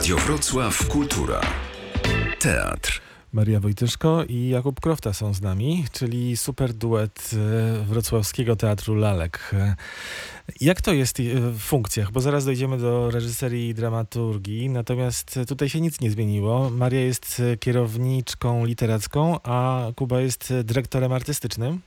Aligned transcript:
Radio 0.00 0.16
Wrocław 0.16 0.86
Kultura. 0.88 1.40
Teatr. 2.38 3.00
Maria 3.32 3.60
Wojtyszko 3.60 4.24
i 4.28 4.48
Jakub 4.48 4.80
Krofta 4.80 5.12
są 5.12 5.34
z 5.34 5.40
nami, 5.40 5.84
czyli 5.92 6.36
super 6.36 6.72
duet 6.72 7.30
e, 7.32 7.84
wrocławskiego 7.84 8.56
Teatru 8.56 8.94
Lalek. 8.94 9.50
E, 9.52 9.74
Jak 10.60 10.80
to 10.80 10.92
jest 10.92 11.20
e, 11.20 11.22
w 11.52 11.58
funkcjach? 11.58 12.10
Bo 12.12 12.20
zaraz 12.20 12.44
dojdziemy 12.44 12.78
do 12.78 13.10
reżyserii 13.10 13.68
i 13.68 13.74
dramaturgii, 13.74 14.68
natomiast 14.68 15.38
tutaj 15.48 15.68
się 15.68 15.80
nic 15.80 16.00
nie 16.00 16.10
zmieniło. 16.10 16.70
Maria 16.70 17.00
jest 17.00 17.42
kierowniczką 17.60 18.64
literacką, 18.64 19.40
a 19.42 19.86
Kuba 19.96 20.20
jest 20.20 20.52
dyrektorem 20.64 21.12
artystycznym. 21.12 21.80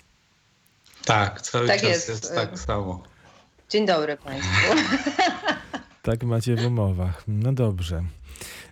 Tak, 1.06 1.42
cały 1.42 1.68
Tak 1.68 1.82
czas 1.82 1.90
jest. 1.90 2.10
jest, 2.10 2.36
tak 2.36 2.60
samo. 2.60 3.04
Dzień 3.70 3.86
dobry 3.86 4.18
Państwu. 4.18 4.74
Tak 6.04 6.24
macie 6.24 6.56
w 6.56 6.66
umowach. 6.66 7.24
No 7.28 7.54
dobrze. 7.54 8.04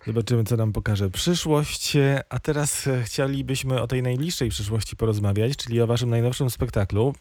Zobaczymy, 0.08 0.44
co 0.44 0.58
nam 0.58 0.74
pokaże 0.74 1.10
przyszłość. 1.10 1.98
A 2.30 2.40
teraz 2.40 2.88
e, 2.88 3.04
chcielibyśmy 3.04 3.82
o 3.82 3.88
tej 3.88 4.04
najbliższej 4.04 4.50
przyszłości 4.50 4.96
porozmawiać, 4.96 5.58
czyli 5.58 5.82
o 5.82 5.88
waszym 5.88 6.10
najnowszym 6.10 6.50
spektaklu. 6.50 7.14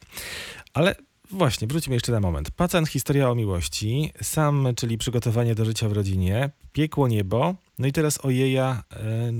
Ale 0.74 0.94
właśnie, 1.30 1.68
wróćmy 1.68 1.94
jeszcze 1.94 2.12
na 2.12 2.20
moment. 2.20 2.50
Pacjent, 2.50 2.88
historia 2.88 3.30
o 3.30 3.34
miłości, 3.34 4.12
sam, 4.22 4.68
czyli 4.76 4.98
przygotowanie 4.98 5.54
do 5.54 5.64
życia 5.64 5.88
w 5.88 5.92
rodzinie, 5.92 6.50
piekło 6.72 7.08
niebo, 7.08 7.54
no 7.78 7.86
i 7.86 7.92
teraz 7.92 8.24
ojeja, 8.24 8.82
e, 8.92 9.32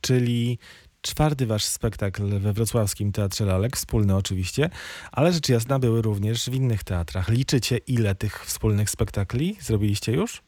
czyli 0.00 0.58
czwarty 1.06 1.46
wasz 1.46 1.64
spektakl 1.64 2.38
we 2.38 2.52
wrocławskim 2.52 3.12
Teatrze 3.12 3.44
Lalek, 3.44 3.76
wspólny 3.76 4.16
oczywiście, 4.16 4.70
ale 5.12 5.32
rzecz 5.32 5.48
jasna 5.48 5.78
były 5.78 6.02
również 6.02 6.44
w 6.50 6.54
innych 6.54 6.84
teatrach. 6.84 7.28
Liczycie, 7.28 7.76
ile 7.78 8.14
tych 8.14 8.44
wspólnych 8.46 8.90
spektakli 8.90 9.56
zrobiliście 9.60 10.12
już? 10.12 10.42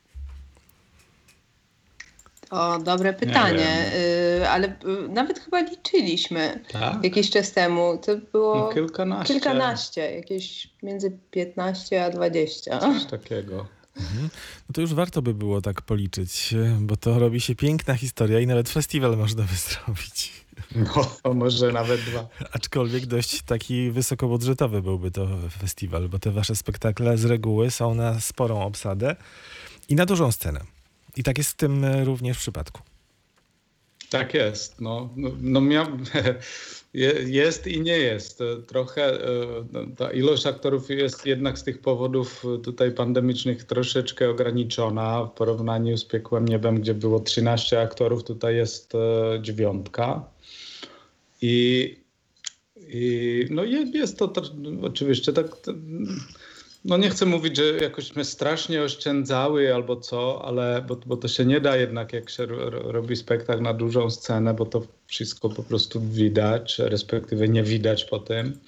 O, 2.50 2.78
dobre 2.78 3.12
pytanie, 3.12 3.92
y, 4.42 4.48
ale 4.48 4.69
y, 4.69 5.09
nawet 5.09 5.39
chyba 5.39 5.61
liczyliśmy 5.61 6.61
Tak? 6.72 7.05
jakiś 7.05 7.31
czas 7.31 7.53
temu. 7.53 7.98
To 8.06 8.17
było 8.33 8.55
No, 8.59 8.69
kilkanaście. 8.75 9.34
kilkanaście, 9.34 10.00
jakieś 10.17 10.69
między 10.83 11.19
15 11.31 12.05
a 12.05 12.11
20. 12.11 12.78
Coś 12.78 13.05
takiego. 13.05 13.67
No 14.69 14.72
to 14.75 14.81
już 14.81 14.95
warto 14.95 15.22
by 15.22 15.34
było 15.34 15.61
tak 15.61 15.83
policzyć, 15.83 16.55
bo 16.81 16.97
to 16.97 17.19
robi 17.19 17.41
się 17.41 17.55
piękna 17.55 17.95
historia 17.95 18.41
i 18.41 18.47
nawet 18.47 18.69
festiwal 18.69 19.17
można 19.17 19.43
by 19.43 19.55
zrobić. 19.69 20.33
No, 21.24 21.34
może 21.34 21.72
nawet 21.72 22.00
dwa. 22.00 22.28
Aczkolwiek 22.52 23.06
dość 23.06 23.42
taki 23.42 23.91
wysokobudżetowy 23.91 24.83
byłby 24.83 25.10
to 25.10 25.28
festiwal, 25.60 26.08
bo 26.08 26.19
te 26.19 26.30
wasze 26.30 26.56
spektakle 26.56 27.19
z 27.19 27.25
reguły 27.25 27.70
są 27.70 27.94
na 27.94 28.20
sporą 28.20 28.62
obsadę 28.62 29.16
i 29.88 29.94
na 29.94 30.06
dużą 30.06 30.33
scenę. 30.33 30.60
I 31.16 31.22
tak 31.22 31.38
jest 31.38 31.50
w 31.50 31.55
tym 31.56 31.84
e, 31.84 32.05
również 32.05 32.36
w 32.36 32.41
przypadku. 32.41 32.83
Tak 34.10 34.34
jest. 34.34 34.80
No, 34.80 35.08
no, 35.16 35.30
no 35.41 35.60
mia... 35.60 35.86
je- 36.94 37.22
jest 37.27 37.66
i 37.66 37.80
nie 37.80 37.98
jest. 37.98 38.41
E, 38.41 38.62
Trochę 38.62 39.05
e, 39.05 39.28
no, 39.72 39.80
ta 39.97 40.10
ilość 40.12 40.47
aktorów 40.47 40.91
jest 40.91 41.27
jednak 41.27 41.58
z 41.58 41.62
tych 41.64 41.80
powodów 41.80 42.44
tutaj 42.64 42.92
pandemicznych 42.92 43.64
troszeczkę 43.64 44.30
ograniczona 44.30 45.25
w 45.25 45.30
porównaniu 45.30 45.97
z 45.97 46.05
Piekłem 46.05 46.48
Niebem, 46.48 46.80
gdzie 46.80 46.94
było 46.94 47.20
13 47.20 47.80
aktorów, 47.82 48.25
tutaj 48.25 48.56
jest 48.56 48.92
dziewiątka. 49.42 50.25
I, 51.42 51.97
i 52.77 53.44
no 53.50 53.64
je- 53.64 53.91
jest 53.94 54.19
to 54.19 54.33
oczywiście 54.83 55.33
tak. 55.33 55.47
No 56.84 56.97
nie 56.97 57.11
chcę 57.11 57.27
mówić, 57.27 57.56
że 57.56 57.64
jakośmy 57.64 58.25
strasznie 58.25 58.83
oszczędzały 58.83 59.75
albo 59.75 59.97
co, 59.97 60.44
ale 60.44 60.84
bo, 60.89 60.97
bo 61.06 61.16
to 61.16 61.28
się 61.28 61.44
nie 61.44 61.61
da 61.61 61.77
jednak, 61.77 62.12
jak 62.12 62.31
się 62.31 62.47
ro, 62.47 62.70
ro- 62.70 62.92
robi 62.92 63.16
spektakl 63.16 63.62
na 63.62 63.75
dużą 63.75 64.10
scenę, 64.10 64.54
bo 64.54 64.66
to 64.66 64.82
wszystko 65.06 65.49
po 65.49 65.62
prostu 65.62 66.00
widać, 66.00 66.78
respektywie 66.78 67.49
nie 67.49 67.62
widać 67.62 68.05
po 68.05 68.19
tym. 68.19 68.59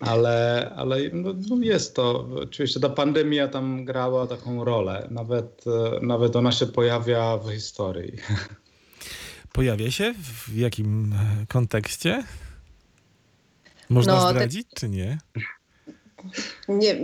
Ale, 0.00 0.72
ale 0.76 0.96
no, 1.12 1.34
no 1.48 1.56
jest 1.62 1.96
to, 1.96 2.28
oczywiście 2.42 2.80
ta 2.80 2.88
pandemia 2.88 3.48
tam 3.48 3.84
grała 3.84 4.26
taką 4.26 4.64
rolę, 4.64 5.08
nawet, 5.10 5.64
e, 5.66 6.06
nawet 6.06 6.36
ona 6.36 6.52
się 6.52 6.66
pojawia 6.66 7.36
w 7.36 7.50
historii. 7.52 8.12
Pojawia 9.56 9.90
się? 9.90 10.14
W 10.18 10.56
jakim 10.56 11.12
e, 11.12 11.46
kontekście? 11.46 12.24
Można 13.88 14.14
No, 14.14 14.30
zdradzić, 14.30 14.68
czy 14.74 14.88
nie? 14.88 15.18
Nie, 16.68 16.96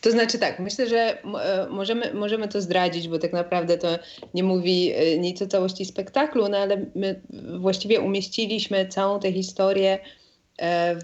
to 0.00 0.10
znaczy 0.10 0.38
tak, 0.38 0.60
myślę, 0.60 0.88
że 0.88 1.22
e, 1.24 1.66
możemy, 1.70 2.14
możemy 2.14 2.48
to 2.48 2.60
zdradzić, 2.60 3.08
bo 3.08 3.18
tak 3.18 3.32
naprawdę 3.32 3.78
to 3.78 3.98
nie 4.34 4.42
mówi 4.42 4.92
e, 4.92 5.18
nic 5.18 5.42
o 5.42 5.46
całości 5.46 5.84
spektaklu, 5.84 6.48
no 6.48 6.58
ale 6.58 6.86
my 6.94 7.20
właściwie 7.58 8.00
umieściliśmy 8.00 8.88
całą 8.88 9.20
tę 9.20 9.32
historię 9.32 9.98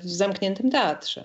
w 0.02 0.08
zamkniętym 0.08 0.70
teatrze. 0.70 1.24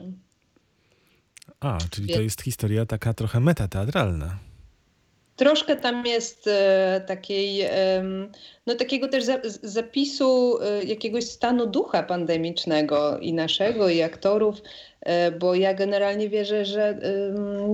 A, 1.59 1.77
czyli 1.91 2.13
to 2.13 2.21
jest 2.21 2.41
historia 2.41 2.85
taka 2.85 3.13
trochę 3.13 3.39
metateatralna. 3.39 4.37
Troszkę 5.35 5.75
tam 5.75 6.05
jest 6.05 6.47
e, 6.47 7.01
takiej, 7.07 7.66
no, 8.67 8.75
takiego 8.75 9.07
też 9.07 9.23
zapisu 9.63 10.59
e, 10.61 10.83
jakiegoś 10.83 11.23
stanu 11.23 11.67
ducha 11.67 12.03
pandemicznego 12.03 13.19
i 13.19 13.33
naszego, 13.33 13.89
i 13.89 14.01
aktorów, 14.01 14.61
e, 15.01 15.31
bo 15.31 15.55
ja 15.55 15.73
generalnie 15.73 16.29
wierzę, 16.29 16.66
że 16.66 16.97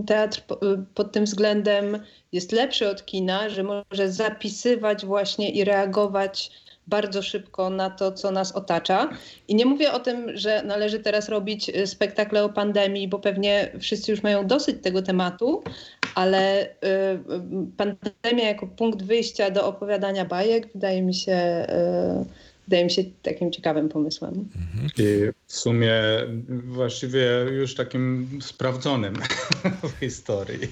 teatr 0.07 0.41
po, 0.41 0.59
pod 0.95 1.11
tym 1.11 1.25
względem 1.25 2.03
jest 2.31 2.51
lepszy 2.51 2.89
od 2.89 3.05
kina, 3.05 3.49
że 3.49 3.63
może 3.63 4.11
zapisywać 4.11 5.05
właśnie 5.05 5.49
i 5.49 5.63
reagować 5.63 6.51
bardzo 6.89 7.21
szybko 7.21 7.69
na 7.69 7.89
to, 7.89 8.11
co 8.11 8.31
nas 8.31 8.51
otacza. 8.51 9.09
I 9.47 9.55
nie 9.55 9.65
mówię 9.65 9.91
o 9.91 9.99
tym, 9.99 10.37
że 10.37 10.63
należy 10.63 10.99
teraz 10.99 11.29
robić 11.29 11.69
e, 11.69 11.87
spektakle 11.87 12.43
o 12.43 12.49
pandemii, 12.49 13.07
bo 13.07 13.19
pewnie 13.19 13.71
wszyscy 13.79 14.11
już 14.11 14.23
mają 14.23 14.47
dosyć 14.47 14.75
tego 14.81 15.01
tematu, 15.01 15.63
ale 16.15 16.65
y, 16.65 16.69
pandemia 17.77 18.47
jako 18.47 18.67
punkt 18.67 19.03
wyjścia 19.03 19.51
do 19.51 19.67
opowiadania 19.67 20.25
bajek 20.25 20.67
wydaje 20.73 21.01
mi 21.01 21.13
się, 21.13 21.65
y, 22.21 22.25
wydaje 22.67 22.83
mi 22.83 22.91
się 22.91 23.03
takim 23.23 23.51
ciekawym 23.51 23.89
pomysłem. 23.89 24.49
I 24.97 25.27
w 25.45 25.53
sumie 25.53 25.93
właściwie 26.49 27.27
już 27.51 27.75
takim 27.75 28.29
sprawdzonym 28.41 29.13
w 29.95 29.99
historii. 29.99 30.71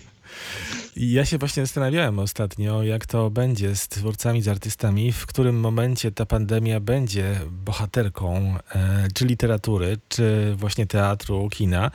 Ja 1.00 1.26
się 1.26 1.38
właśnie 1.38 1.64
zastanawiałem 1.64 2.20
ostatnio, 2.20 2.84
jak 2.84 3.06
to 3.06 3.30
będzie 3.30 3.76
z 3.76 3.88
twórcami, 3.88 4.42
z 4.42 4.48
artystami, 4.48 5.12
w 5.12 5.26
którym 5.26 5.60
momencie 5.60 6.12
ta 6.12 6.26
pandemia 6.26 6.80
będzie 6.80 7.40
bohaterką 7.52 8.56
e, 8.76 9.08
czy 9.14 9.26
literatury, 9.26 9.98
czy 10.10 10.56
właśnie 10.56 10.86
teatru, 10.86 11.50
kina, 11.50 11.92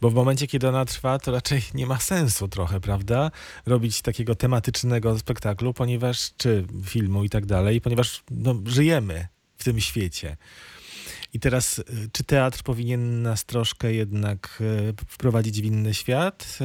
bo 0.00 0.10
w 0.10 0.14
momencie, 0.14 0.46
kiedy 0.46 0.68
ona 0.68 0.84
trwa, 0.84 1.18
to 1.18 1.32
raczej 1.32 1.62
nie 1.74 1.86
ma 1.86 1.98
sensu 1.98 2.48
trochę, 2.48 2.80
prawda? 2.80 3.30
Robić 3.66 4.02
takiego 4.02 4.34
tematycznego 4.34 5.18
spektaklu, 5.18 5.74
ponieważ, 5.74 6.30
czy 6.36 6.66
filmu 6.84 7.24
i 7.24 7.30
tak 7.30 7.46
dalej, 7.46 7.80
ponieważ 7.80 8.22
no, 8.30 8.54
żyjemy 8.66 9.28
w 9.56 9.64
tym 9.64 9.80
świecie. 9.80 10.36
I 11.32 11.40
teraz, 11.40 11.78
y, 11.78 11.84
czy 12.12 12.24
teatr 12.24 12.62
powinien 12.62 13.22
nas 13.22 13.44
troszkę 13.44 13.92
jednak 13.92 14.58
y, 14.60 14.94
wprowadzić 15.08 15.62
w 15.62 15.64
inny 15.64 15.94
świat, 15.94 16.58
y, 16.60 16.64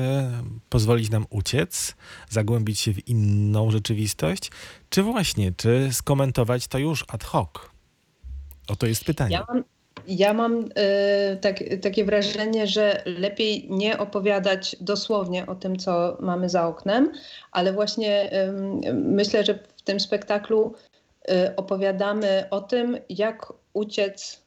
pozwolić 0.70 1.10
nam 1.10 1.26
uciec, 1.30 1.96
zagłębić 2.30 2.80
się 2.80 2.94
w 2.94 3.08
inną 3.08 3.72
rzeczywistość, 3.72 4.52
czy 4.90 5.04
właśnie, 5.04 5.52
czy 5.58 5.90
skomentować 5.92 6.68
to 6.68 6.78
już 6.78 7.06
ad 7.08 7.24
hoc? 7.24 7.50
Oto 8.68 8.88
jest 8.88 9.06
pytanie. 9.06 9.34
Ja 9.34 9.46
mam, 9.48 9.64
ja 10.08 10.34
mam 10.34 10.60
y, 10.62 10.68
tak, 11.42 11.64
takie 11.82 12.06
wrażenie, 12.06 12.68
że 12.68 13.04
lepiej 13.06 13.68
nie 13.70 13.98
opowiadać 13.98 14.76
dosłownie 14.82 15.46
o 15.46 15.56
tym, 15.56 15.78
co 15.78 16.18
mamy 16.20 16.50
za 16.50 16.68
oknem, 16.68 17.12
ale 17.52 17.74
właśnie 17.74 18.32
ym, 18.48 18.82
myślę, 18.94 19.46
że 19.46 19.60
w 19.78 19.82
tym 19.82 20.00
spektaklu 20.00 20.74
y, 21.30 21.56
opowiadamy 21.56 22.48
o 22.50 22.62
tym, 22.62 22.98
jak 23.10 23.54
uciec 23.74 24.34
y, 24.34 24.45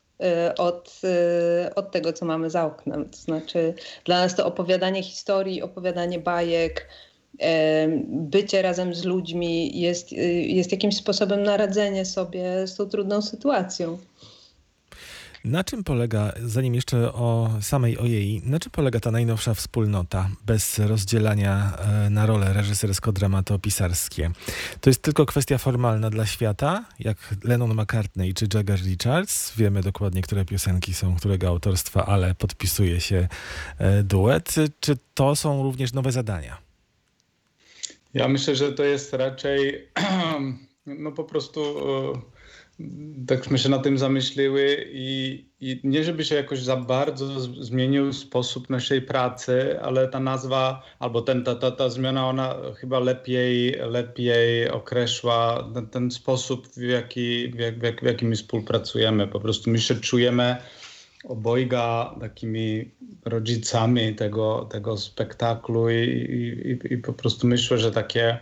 od, 0.58 1.00
y, 1.04 1.74
od 1.74 1.90
tego, 1.90 2.12
co 2.12 2.24
mamy 2.24 2.50
za 2.50 2.64
oknem. 2.64 3.08
To 3.10 3.16
znaczy, 3.16 3.74
dla 4.04 4.20
nas 4.20 4.34
to 4.34 4.46
opowiadanie 4.46 5.02
historii, 5.02 5.62
opowiadanie 5.62 6.18
bajek, 6.18 6.88
bycie 8.08 8.62
razem 8.62 8.94
z 8.94 9.04
ludźmi 9.04 9.80
jest, 9.80 10.12
y, 10.12 10.16
jest 10.32 10.72
jakimś 10.72 10.96
sposobem 10.96 11.42
na 11.42 11.56
radzenie 11.56 12.04
sobie 12.04 12.66
z 12.66 12.76
tą 12.76 12.88
trudną 12.88 13.22
sytuacją. 13.22 13.98
Na 15.44 15.64
czym 15.64 15.84
polega, 15.84 16.32
zanim 16.42 16.74
jeszcze 16.74 17.12
o 17.12 17.50
samej 17.60 17.98
ojej, 17.98 18.42
na 18.44 18.58
czym 18.58 18.72
polega 18.72 19.00
ta 19.00 19.10
najnowsza 19.10 19.54
wspólnota 19.54 20.30
bez 20.46 20.78
rozdzielania 20.78 21.72
e, 22.06 22.10
na 22.10 22.26
role 22.26 22.52
reżysersko-dramatopisarskie? 22.52 24.30
To 24.80 24.90
jest 24.90 25.02
tylko 25.02 25.26
kwestia 25.26 25.58
formalna 25.58 26.10
dla 26.10 26.26
świata, 26.26 26.84
jak 27.00 27.16
Lennon 27.44 27.74
McCartney 27.74 28.34
czy 28.34 28.48
Jagger 28.54 28.80
Richards. 28.80 29.56
Wiemy 29.56 29.82
dokładnie, 29.82 30.22
które 30.22 30.44
piosenki 30.44 30.94
są 30.94 31.16
którego 31.16 31.48
autorstwa, 31.48 32.06
ale 32.06 32.34
podpisuje 32.34 33.00
się 33.00 33.28
e, 33.78 34.02
duet. 34.02 34.54
Czy 34.80 34.96
to 35.14 35.36
są 35.36 35.62
również 35.62 35.92
nowe 35.92 36.12
zadania? 36.12 36.58
Ja 38.14 38.28
myślę, 38.28 38.56
że 38.56 38.72
to 38.72 38.84
jest 38.84 39.12
raczej 39.12 39.88
no 40.86 41.12
po 41.12 41.24
prostu 41.24 41.60
takśmy 43.26 43.58
się 43.58 43.68
na 43.68 43.78
tym 43.78 43.98
zamyśliły 43.98 44.86
i, 44.92 45.44
i 45.60 45.80
nie 45.84 46.04
żeby 46.04 46.24
się 46.24 46.34
jakoś 46.34 46.62
za 46.62 46.76
bardzo 46.76 47.40
zmienił 47.40 48.12
sposób 48.12 48.70
naszej 48.70 49.02
pracy, 49.02 49.80
ale 49.80 50.08
ta 50.08 50.20
nazwa 50.20 50.82
albo 50.98 51.22
ten, 51.22 51.44
ta, 51.44 51.54
ta, 51.54 51.70
ta 51.70 51.90
zmiana 51.90 52.28
ona 52.28 52.54
chyba 52.76 52.98
lepiej, 52.98 53.76
lepiej 53.90 54.70
określa 54.70 55.70
ten, 55.74 55.86
ten 55.86 56.10
sposób 56.10 56.68
w 56.68 56.82
jaki, 56.82 57.48
w, 57.48 57.58
jak, 57.58 57.78
w, 57.78 57.82
jak, 57.82 58.00
w 58.00 58.04
jaki 58.04 58.26
my 58.26 58.36
współpracujemy. 58.36 59.28
Po 59.28 59.40
prostu 59.40 59.70
my 59.70 59.78
się 59.78 59.94
czujemy 59.94 60.56
obojga 61.24 62.14
takimi 62.20 62.90
rodzicami 63.24 64.14
tego, 64.14 64.68
tego 64.70 64.96
spektaklu 64.96 65.90
i, 65.90 65.94
i, 65.94 66.94
i 66.94 66.98
po 66.98 67.12
prostu 67.12 67.46
myślę, 67.46 67.78
że 67.78 67.92
takie 67.92 68.38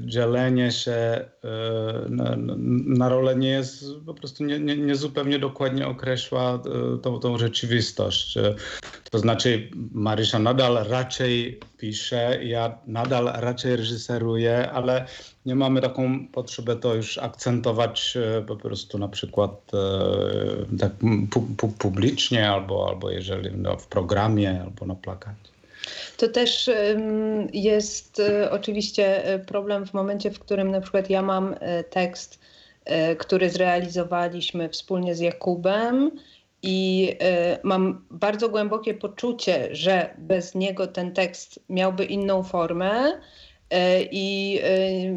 dzielenie 0.00 0.72
się 0.72 0.92
e, 0.92 1.28
na, 2.08 2.36
na 2.86 3.08
rolę 3.08 3.36
nie 3.36 3.48
jest 3.48 3.84
po 4.06 4.14
prostu 4.14 4.44
nie, 4.44 4.60
nie, 4.60 4.76
nie 4.76 4.94
zupełnie 4.94 5.38
dokładnie 5.38 5.86
określa 5.86 6.54
e, 6.54 6.98
tą, 6.98 7.20
tą 7.20 7.38
rzeczywistość. 7.38 8.38
To 9.10 9.18
znaczy 9.18 9.70
Marysia 9.92 10.38
nadal 10.38 10.84
raczej 10.88 11.60
pisze, 11.78 12.44
ja 12.44 12.78
nadal 12.86 13.24
raczej 13.34 13.76
reżyseruję, 13.76 14.70
ale 14.70 15.06
nie 15.46 15.54
mamy 15.54 15.80
taką 15.80 16.28
potrzebę 16.28 16.76
to 16.76 16.94
już 16.94 17.18
akcentować 17.18 18.18
po 18.46 18.56
prostu 18.56 18.98
na 18.98 19.08
przykład 19.08 19.70
tak 20.78 20.92
pu, 21.56 21.68
publicznie 21.68 22.50
albo, 22.50 22.88
albo 22.88 23.10
jeżeli 23.10 23.50
no, 23.56 23.76
w 23.76 23.86
programie 23.86 24.62
albo 24.62 24.86
na 24.86 24.94
plakacie. 24.94 25.53
To 26.16 26.28
też 26.28 26.70
jest 27.52 28.20
e, 28.20 28.50
oczywiście 28.50 29.24
e, 29.24 29.38
problem 29.38 29.86
w 29.86 29.94
momencie, 29.94 30.30
w 30.30 30.38
którym 30.38 30.70
na 30.70 30.80
przykład 30.80 31.10
ja 31.10 31.22
mam 31.22 31.54
e, 31.60 31.84
tekst, 31.84 32.44
który 33.18 33.50
zrealizowaliśmy 33.50 34.68
wspólnie 34.68 35.14
z 35.14 35.20
Jakubem 35.20 36.10
i 36.62 37.12
mam 37.62 38.04
bardzo 38.10 38.48
głębokie 38.48 38.94
poczucie, 38.94 39.68
że 39.72 40.14
bez 40.18 40.54
niego 40.54 40.86
ten 40.86 41.12
tekst 41.12 41.60
miałby 41.68 42.04
inną 42.04 42.42
formę. 42.42 43.20
I 44.10 44.60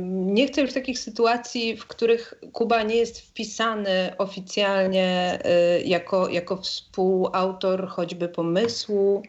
nie 0.10 0.48
chcę 0.48 0.62
już 0.62 0.74
takich 0.74 1.00
sytuacji, 1.00 1.78
w 1.78 1.88
których 1.88 2.34
Kuba 2.54 2.84
nie 2.84 2.96
jest 2.96 3.22
wpisany 3.22 4.12
oficjalnie 4.18 5.40
jako, 5.86 6.30
jako 6.30 6.58
współautor 6.58 7.88
choćby 7.88 8.30
pomysłu, 8.30 9.24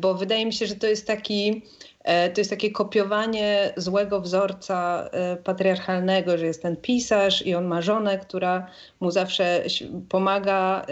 bo 0.00 0.14
wydaje 0.14 0.46
mi 0.46 0.52
się, 0.52 0.66
że 0.66 0.76
to 0.76 0.86
jest 0.86 1.06
taki 1.06 1.62
e, 2.04 2.30
to 2.30 2.40
jest 2.40 2.50
takie 2.50 2.70
kopiowanie 2.70 3.72
złego 3.76 4.20
wzorca 4.20 5.08
e, 5.12 5.36
patriarchalnego, 5.36 6.38
że 6.38 6.46
jest 6.46 6.62
ten 6.62 6.76
pisarz 6.76 7.46
i 7.46 7.54
on 7.54 7.64
ma 7.64 7.82
żonę, 7.82 8.18
która 8.18 8.66
mu 9.00 9.10
zawsze 9.10 9.64
pomaga, 10.08 10.86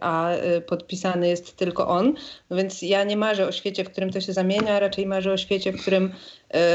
a 0.00 0.30
podpisany 0.66 1.28
jest 1.28 1.56
tylko 1.56 1.88
on. 1.88 2.14
No 2.50 2.56
więc 2.56 2.82
ja 2.82 3.04
nie 3.04 3.16
marzę 3.16 3.46
o 3.46 3.52
świecie, 3.52 3.84
w 3.84 3.90
którym 3.90 4.10
to 4.10 4.20
się 4.20 4.32
zamienia, 4.32 4.80
raczej 4.80 5.06
marzę 5.06 5.32
o 5.32 5.36
świecie, 5.36 5.72
w 5.72 5.80
którym 5.80 6.14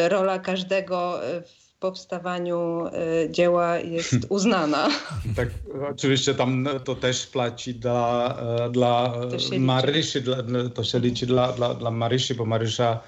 rola 0.10 0.40
każdego 0.40 1.20
w 1.46 1.65
powstawaniu 1.80 2.88
y, 3.26 3.30
dzieła 3.32 3.78
jest 3.78 4.16
uznana. 4.30 4.90
Tak, 5.36 5.50
oczywiście 5.92 6.34
tam 6.34 6.68
to 6.84 6.96
też 6.96 7.28
płaci 7.28 7.76
dla, 7.76 8.38
e, 8.66 8.70
dla 8.70 9.14
Marysi, 9.60 10.22
dla, 10.22 10.38
to 10.74 10.84
się 10.84 11.00
liczy 11.00 11.26
dla, 11.26 11.52
dla, 11.52 11.74
dla 11.74 11.92
Marysi, 11.92 12.36
bo 12.36 12.46
Marysza 12.46 13.00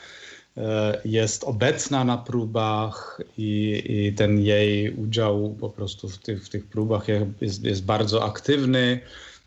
e, 0.58 1.02
jest 1.06 1.44
obecna 1.44 2.04
na 2.04 2.18
próbach 2.18 3.22
i, 3.38 3.84
i 3.90 4.14
ten 4.14 4.40
jej 4.40 4.92
udział 4.94 5.56
po 5.60 5.70
prostu 5.70 6.10
w 6.10 6.18
tych, 6.18 6.46
w 6.46 6.50
tych 6.50 6.66
próbach 6.66 7.06
jest, 7.42 7.64
jest 7.64 7.86
bardzo 7.86 8.26
aktywny. 8.26 9.00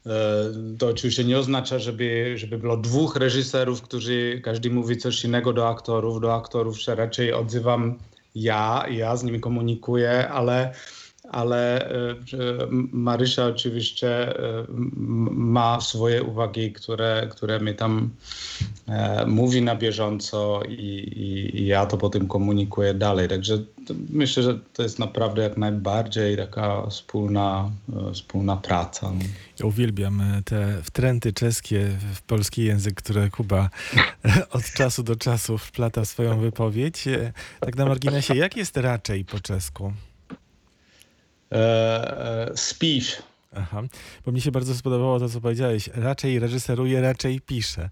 E, 0.06 0.10
to 0.78 0.88
oczywiście 0.88 1.24
nie 1.24 1.38
oznacza, 1.38 1.78
żeby, 1.78 2.38
żeby 2.38 2.58
było 2.58 2.76
dwóch 2.76 3.16
reżyserów, 3.16 3.82
którzy 3.82 4.40
każdy 4.44 4.70
mówi 4.70 4.96
coś 4.96 5.24
innego 5.24 5.52
do 5.52 5.68
aktorów. 5.68 6.20
Do 6.20 6.34
aktorów 6.34 6.80
się 6.80 6.94
raczej 6.94 7.32
odzywam 7.32 7.98
ja, 8.34 8.84
ja 8.90 9.16
z 9.16 9.24
nimi 9.24 9.40
komunikuję, 9.40 10.28
ale, 10.28 10.74
ale 11.28 11.90
e, 11.90 12.14
Marysia 12.92 13.46
oczywiście 13.46 14.38
e, 14.38 14.64
ma 15.30 15.80
swoje 15.80 16.22
uwagi, 16.22 16.72
które, 16.72 17.28
które 17.30 17.60
mi 17.60 17.74
tam 17.74 18.10
e, 18.88 19.26
mówi 19.26 19.62
na 19.62 19.76
bieżąco 19.76 20.62
i, 20.68 20.72
i, 20.72 21.60
i 21.60 21.66
ja 21.66 21.86
to 21.86 21.96
potem 21.96 22.28
komunikuję 22.28 22.94
dalej. 22.94 23.28
Także 23.28 23.58
myślę, 24.10 24.42
że 24.42 24.58
to 24.72 24.82
jest 24.82 24.98
naprawdę 24.98 25.42
jak 25.42 25.56
najbardziej 25.56 26.36
taka 26.36 26.86
wspólna, 26.86 27.70
wspólna 28.14 28.56
praca. 28.56 29.12
Ja 29.60 29.66
uwielbiam 29.66 30.22
te 30.44 30.82
wtręty 30.82 31.32
czeskie 31.32 31.88
w 32.14 32.22
polski 32.22 32.64
język, 32.64 32.94
które 32.94 33.30
Kuba 33.30 33.70
od 34.50 34.64
czasu 34.64 35.02
do 35.02 35.16
czasu 35.16 35.58
wplata 35.58 36.04
w 36.04 36.08
swoją 36.08 36.40
wypowiedź. 36.40 37.04
Tak 37.60 37.76
na 37.76 37.86
marginesie, 37.86 38.34
jak 38.34 38.56
jest 38.56 38.76
raczej 38.76 39.24
po 39.24 39.40
czesku? 39.40 39.92
E, 41.52 41.56
e, 41.56 42.56
spíš. 42.56 43.22
Aha, 43.56 43.82
bo 44.26 44.32
mi 44.32 44.40
się 44.40 44.50
bardzo 44.50 44.74
spodobało 44.74 45.18
to, 45.18 45.28
co 45.28 45.40
powiedziałeś. 45.40 45.90
Raczej 45.94 46.38
reżyseruje, 46.38 47.00
raczej 47.00 47.40
pisze. 47.40 47.90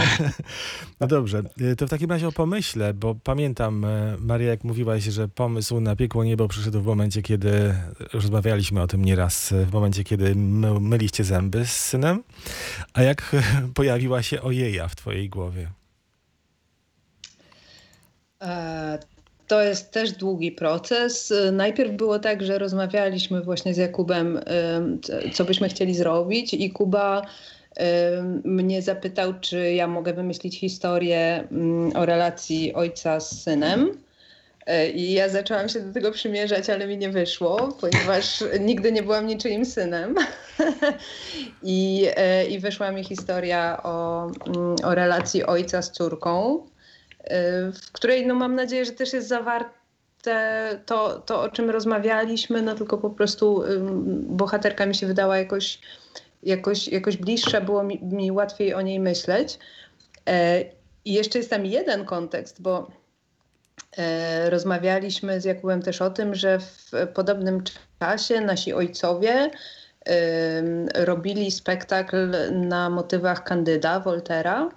no 1.00 1.06
dobrze, 1.06 1.42
to 1.78 1.86
w 1.86 1.90
takim 1.90 2.10
razie 2.10 2.28
o 2.28 2.32
pomyśle, 2.32 2.94
bo 2.94 3.14
pamiętam, 3.14 3.84
e, 3.84 4.16
Maria, 4.18 4.48
jak 4.48 4.64
mówiłaś, 4.64 5.04
że 5.04 5.28
pomysł 5.28 5.80
na 5.80 5.96
piekło 5.96 6.24
niebo 6.24 6.48
przyszedł 6.48 6.80
w 6.80 6.86
momencie, 6.86 7.22
kiedy 7.22 7.74
rozmawialiśmy 8.12 8.82
o 8.82 8.86
tym 8.86 9.04
nieraz, 9.04 9.54
w 9.66 9.72
momencie, 9.72 10.04
kiedy 10.04 10.34
my, 10.34 10.80
myliście 10.80 11.24
zęby 11.24 11.66
z 11.66 11.72
synem. 11.72 12.22
A 12.92 13.02
jak 13.02 13.36
pojawiła 13.74 14.22
się 14.22 14.42
ojeja 14.42 14.88
w 14.88 14.96
twojej 14.96 15.28
głowie? 15.28 15.70
E, 18.42 18.98
to 19.50 19.62
jest 19.62 19.90
też 19.90 20.12
długi 20.12 20.52
proces. 20.52 21.32
Najpierw 21.52 21.92
było 21.92 22.18
tak, 22.18 22.42
że 22.42 22.58
rozmawialiśmy 22.58 23.40
właśnie 23.42 23.74
z 23.74 23.76
Jakubem, 23.76 24.40
co 25.32 25.44
byśmy 25.44 25.68
chcieli 25.68 25.94
zrobić, 25.94 26.54
i 26.54 26.70
Kuba 26.70 27.22
mnie 28.44 28.82
zapytał, 28.82 29.34
czy 29.40 29.72
ja 29.72 29.86
mogę 29.86 30.12
wymyślić 30.12 30.60
historię 30.60 31.44
mm, 31.52 31.96
o 31.96 32.06
relacji 32.06 32.74
ojca 32.74 33.20
z 33.20 33.42
synem. 33.42 33.90
E, 34.66 34.90
I 34.90 35.12
ja 35.12 35.28
zaczęłam 35.28 35.68
się 35.68 35.80
do 35.80 35.92
tego 35.92 36.12
przymierzać, 36.12 36.70
ale 36.70 36.86
mi 36.86 36.98
nie 36.98 37.10
wyszło, 37.10 37.68
ponieważ 37.80 38.44
nigdy 38.60 38.92
nie 38.92 39.02
byłam 39.02 39.26
niczyim 39.26 39.64
synem. 39.64 40.14
I, 41.62 42.06
e, 42.16 42.46
I 42.46 42.58
wyszła 42.58 42.92
mi 42.92 43.04
historia 43.04 43.82
o, 43.82 44.26
mm, 44.26 44.76
o 44.84 44.94
relacji 44.94 45.44
ojca 45.44 45.82
z 45.82 45.92
córką 45.92 46.62
w 47.72 47.92
której 47.92 48.26
no 48.26 48.34
mam 48.34 48.54
nadzieję, 48.54 48.84
że 48.84 48.92
też 48.92 49.12
jest 49.12 49.28
zawarte 49.28 50.80
to, 50.86 51.20
to 51.20 51.42
o 51.42 51.48
czym 51.48 51.70
rozmawialiśmy, 51.70 52.62
no 52.62 52.74
tylko 52.74 52.98
po 52.98 53.10
prostu 53.10 53.64
bohaterka 54.26 54.86
mi 54.86 54.94
się 54.94 55.06
wydała 55.06 55.38
jakoś, 55.38 55.80
jakoś, 56.42 56.88
jakoś 56.88 57.16
bliższa, 57.16 57.60
było 57.60 57.82
mi, 57.82 58.00
mi 58.02 58.32
łatwiej 58.32 58.74
o 58.74 58.80
niej 58.80 59.00
myśleć. 59.00 59.58
E, 60.28 60.64
I 61.04 61.12
jeszcze 61.12 61.38
jest 61.38 61.50
tam 61.50 61.66
jeden 61.66 62.04
kontekst, 62.04 62.62
bo 62.62 62.90
e, 63.96 64.50
rozmawialiśmy 64.50 65.40
z 65.40 65.44
Jakubem 65.44 65.82
też 65.82 66.02
o 66.02 66.10
tym, 66.10 66.34
że 66.34 66.58
w 66.58 66.90
podobnym 67.14 67.62
czasie 67.98 68.40
nasi 68.40 68.72
ojcowie 68.72 69.50
robili 70.94 71.50
spektakl 71.50 72.30
na 72.52 72.90
motywach 72.90 73.44
Kandyda 73.44 74.00
Woltera 74.00 74.70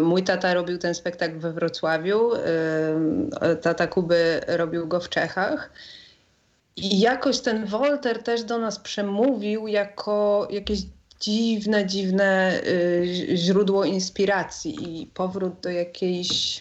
mój 0.00 0.22
tata 0.22 0.54
robił 0.54 0.78
ten 0.78 0.94
spektakl 0.94 1.38
we 1.38 1.52
Wrocławiu, 1.52 2.34
e, 2.34 3.56
tata 3.56 3.86
Kuby 3.86 4.40
robił 4.46 4.88
go 4.88 5.00
w 5.00 5.08
Czechach. 5.08 5.70
I 6.76 7.00
jakoś 7.00 7.40
ten 7.40 7.66
Wolter 7.66 8.22
też 8.22 8.44
do 8.44 8.58
nas 8.58 8.78
przemówił 8.78 9.66
jako 9.66 10.48
jakieś 10.50 10.80
dziwne, 11.20 11.86
dziwne 11.86 12.60
e, 12.62 13.36
źródło 13.36 13.84
inspiracji 13.84 15.02
i 15.02 15.06
powrót 15.06 15.60
do 15.60 15.70
jakiejś, 15.70 16.60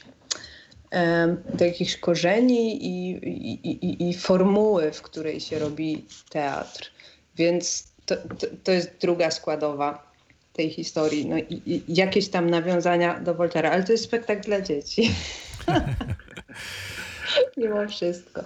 do 1.54 1.66
jakichś 1.66 1.98
korzeni 1.98 2.86
i, 2.86 3.12
i, 3.28 3.70
i, 3.86 4.10
i 4.10 4.14
formuły, 4.14 4.92
w 4.92 5.02
której 5.02 5.40
się 5.40 5.60
robi 5.60 6.06
teatr. 6.30 6.92
Więc 7.36 7.88
to, 8.06 8.16
to, 8.16 8.48
to 8.64 8.72
jest 8.72 8.92
druga 9.02 9.32
składowa 9.32 10.13
tej 10.54 10.70
historii. 10.70 11.26
No, 11.26 11.38
i, 11.38 11.62
i 11.66 11.84
jakieś 11.88 12.30
tam 12.30 12.50
nawiązania 12.50 13.20
do 13.20 13.36
Voltera, 13.36 13.72
ale 13.72 13.84
to 13.84 13.92
jest 13.92 14.04
spektakl 14.04 14.42
dla 14.42 14.62
dzieci. 14.62 15.12
Mimo 17.58 17.88
wszystko. 17.88 18.42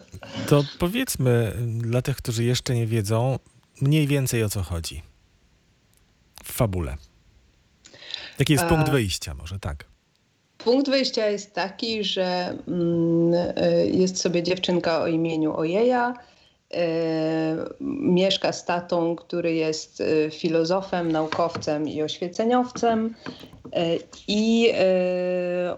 To 0.47 0.63
powiedzmy 0.79 1.53
dla 1.67 2.01
tych, 2.01 2.17
którzy 2.17 2.43
jeszcze 2.43 2.75
nie 2.75 2.87
wiedzą, 2.87 3.39
mniej 3.81 4.07
więcej 4.07 4.43
o 4.43 4.49
co 4.49 4.63
chodzi 4.63 5.01
w 6.43 6.51
fabule. 6.51 6.97
Jaki 8.39 8.53
jest 8.53 8.65
A... 8.65 8.69
punkt 8.69 8.89
wyjścia, 8.89 9.33
może 9.33 9.59
tak? 9.59 9.85
Punkt 10.57 10.89
wyjścia 10.89 11.29
jest 11.29 11.53
taki, 11.53 12.03
że 12.03 12.57
mm, 12.67 13.33
jest 13.93 14.21
sobie 14.21 14.43
dziewczynka 14.43 15.01
o 15.01 15.07
imieniu 15.07 15.53
Ojeja, 15.53 16.13
mieszka 18.01 18.51
z 18.51 18.65
tatą, 18.65 19.15
który 19.15 19.53
jest 19.53 20.03
filozofem, 20.31 21.11
naukowcem 21.11 21.89
i 21.89 22.01
oświeceniowcem. 22.01 23.15
I 24.27 24.71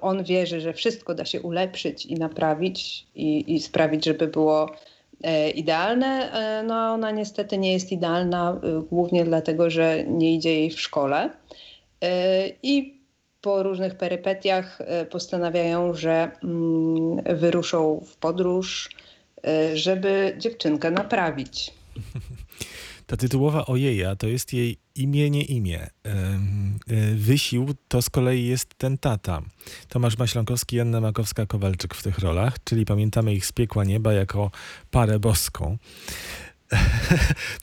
on 0.02 0.24
wierzy, 0.24 0.62
że 0.62 0.74
wszystko 0.74 1.16
da 1.16 1.26
się 1.26 1.42
ulepszyć 1.42 2.06
i 2.06 2.16
naprawić 2.16 3.08
i, 3.16 3.56
i 3.56 3.60
sprawić, 3.60 4.06
żeby 4.06 4.28
było 4.28 4.70
idealne. 5.56 6.32
No 6.68 6.76
a 6.76 6.94
ona 6.94 7.12
niestety 7.12 7.58
nie 7.58 7.74
jest 7.74 7.92
idealna, 7.92 8.62
głównie 8.92 9.26
dlatego, 9.26 9.70
że 9.70 10.04
nie 10.08 10.34
idzie 10.34 10.54
jej 10.54 10.70
w 10.70 10.82
szkole. 10.82 11.30
I 12.64 13.00
po 13.42 13.64
różnych 13.64 13.96
perypetiach 13.96 14.80
postanawiają, 15.10 15.94
że 15.94 16.32
mm, 16.44 17.38
wyruszą 17.38 18.02
w 18.06 18.16
podróż 18.16 18.90
żeby 19.74 20.36
dziewczynkę 20.38 20.92
naprawić. 20.92 21.74
Ta 23.10 23.18
tytułowa 23.18 23.66
Ojeja 23.66 24.16
to 24.16 24.28
jest 24.28 24.54
jej 24.54 24.78
imię, 24.96 25.30
nie 25.30 25.44
imię. 25.44 25.80
E, 25.80 26.40
wysił 27.16 27.76
to 27.88 28.02
z 28.02 28.10
kolei 28.10 28.46
jest 28.46 28.76
ten 28.78 28.98
tata. 28.98 29.42
Tomasz 29.88 30.18
Maślankowski, 30.18 30.76
Janna 30.76 31.02
Makowska-Kowalczyk 31.02 31.96
w 31.96 32.04
tych 32.04 32.20
rolach, 32.20 32.64
czyli 32.64 32.86
pamiętamy 32.86 33.34
ich 33.34 33.46
z 33.46 33.52
piekła 33.52 33.84
nieba 33.84 34.14
jako 34.14 34.52
parę 34.92 35.20
boską. 35.20 35.78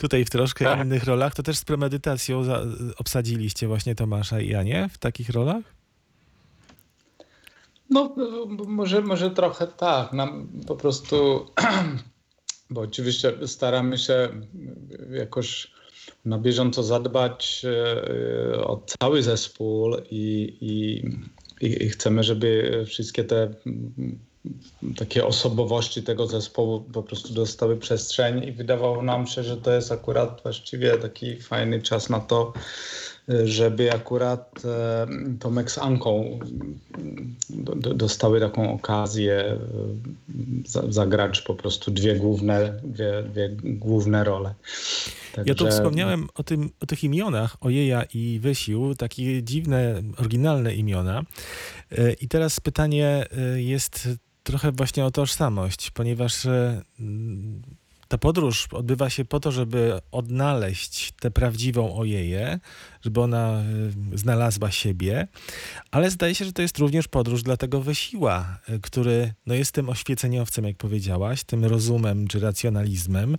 Tutaj 0.01 0.25
w 0.25 0.31
troszkę 0.31 0.65
tak. 0.65 0.85
innych 0.85 1.05
rolach, 1.05 1.35
to 1.35 1.43
też 1.43 1.59
z 1.59 1.65
premedytacją 1.65 2.43
obsadziliście 2.97 3.69
właśnie 3.69 3.95
Tomasza 3.95 4.41
i 4.41 4.49
Janie 4.49 4.89
w 4.93 4.99
takich 4.99 5.31
rolach? 5.31 5.76
No, 7.91 8.15
może, 8.67 9.01
może 9.01 9.31
trochę 9.31 9.67
tak. 9.67 10.13
Nam 10.13 10.49
po 10.67 10.77
prostu, 10.77 11.47
bo 12.71 12.81
oczywiście 12.81 13.33
staramy 13.47 13.99
się 13.99 14.29
jakoś 15.11 15.71
na 16.25 16.39
bieżąco 16.39 16.83
zadbać 16.83 17.63
e, 17.65 18.65
o 18.65 18.83
cały 18.87 19.23
zespół 19.23 19.97
i, 20.11 20.57
i, 20.61 21.05
i 21.67 21.89
chcemy, 21.89 22.23
żeby 22.25 22.85
wszystkie 22.87 23.25
te 23.25 23.55
takie 24.97 25.27
osobowości 25.27 26.03
tego 26.03 26.27
zespołu 26.27 26.81
po 26.81 27.03
prostu 27.03 27.35
dostały 27.35 27.77
przestrzeń 27.77 28.45
i 28.45 28.53
wydawało 28.53 29.03
nam 29.03 29.27
się, 29.27 29.43
że 29.43 29.57
to 29.57 29.73
jest 29.73 29.93
akurat 29.93 30.41
właściwie 30.43 30.99
taki 30.99 31.37
fajny 31.37 31.83
czas 31.83 32.11
na 32.11 32.21
to, 32.21 32.53
żeby 33.45 33.93
akurat 33.93 34.63
e, 34.65 35.07
Tomek 35.41 35.71
z 35.71 35.79
Anką 35.79 36.39
dostały 37.95 38.41
taką 38.41 38.75
okazję 38.75 39.35
e, 39.35 40.93
zagrać 40.93 41.41
po 41.41 41.55
prostu 41.55 41.91
dwie 41.91 42.17
główne, 42.17 42.81
dwie, 42.85 43.23
dwie 43.23 43.51
główne 43.63 44.25
role. 44.25 44.55
Także... 45.35 45.49
Ja 45.49 45.55
tu 45.55 45.69
wspomniałem 45.69 46.29
o, 46.35 46.43
tym, 46.43 46.71
o 46.81 46.87
tych 46.87 47.05
imionach, 47.05 47.57
Ojeja 47.61 48.05
i 48.15 48.39
Wysił, 48.43 48.95
takie 48.95 49.43
dziwne, 49.43 50.03
oryginalne 50.19 50.75
imiona. 50.75 51.23
E, 51.93 52.13
I 52.13 52.29
teraz 52.29 52.61
pytanie 52.61 53.27
jest 53.57 54.09
trochę 54.43 54.73
właśnie 54.73 55.05
o 55.05 55.11
tożsamość, 55.11 55.91
ponieważ 55.91 56.47
ta 58.09 58.19
podróż 58.19 58.69
odbywa 58.73 59.11
się 59.11 59.25
po 59.25 59.41
to, 59.41 59.53
żeby 59.53 60.01
odnaleźć 60.13 61.13
tę 61.13 61.31
prawdziwą 61.31 61.97
ojeję, 61.97 62.61
żeby 63.03 63.21
ona 63.21 63.63
y, 64.15 64.19
znalazła 64.19 64.71
siebie, 64.71 65.29
ale 65.91 66.11
zdaje 66.11 66.35
się, 66.35 66.45
że 66.45 66.53
to 66.53 66.63
jest 66.63 66.79
również 66.79 67.09
podróż 67.09 67.43
dla 67.43 67.57
tego 67.57 67.81
wysiła, 67.81 68.59
y, 68.69 68.81
który 68.81 69.35
no, 69.47 69.55
jest 69.55 69.73
tym 69.73 69.89
oświeceniowcem, 69.89 70.65
jak 70.65 70.77
powiedziałaś, 70.77 71.45
tym 71.45 71.65
rozumem 71.65 72.29
czy 72.29 72.41
racjonalizmem, 72.41 73.37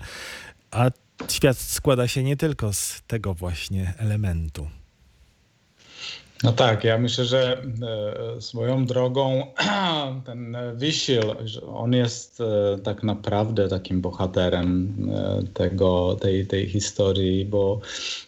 a 0.71 0.89
świat 1.29 1.57
składa 1.57 2.07
się 2.07 2.23
nie 2.23 2.37
tylko 2.37 2.73
z 2.73 3.01
tego 3.07 3.33
właśnie 3.33 3.93
elementu. 3.97 4.69
No 6.43 6.51
tak, 6.51 6.83
ja 6.83 6.97
myślę, 6.97 7.25
że 7.25 7.61
e, 8.37 8.41
swoją 8.41 8.85
drogą 8.85 9.47
ten 10.25 10.57
Wisil, 10.75 11.21
on 11.73 11.93
jest 11.93 12.41
e, 12.41 12.77
tak 12.83 13.03
naprawdę 13.03 13.67
takim 13.67 14.01
bohaterem 14.01 14.95
e, 15.15 15.43
tego, 15.53 16.17
tej, 16.21 16.47
tej 16.47 16.69
historii, 16.69 17.45
bo 17.45 17.79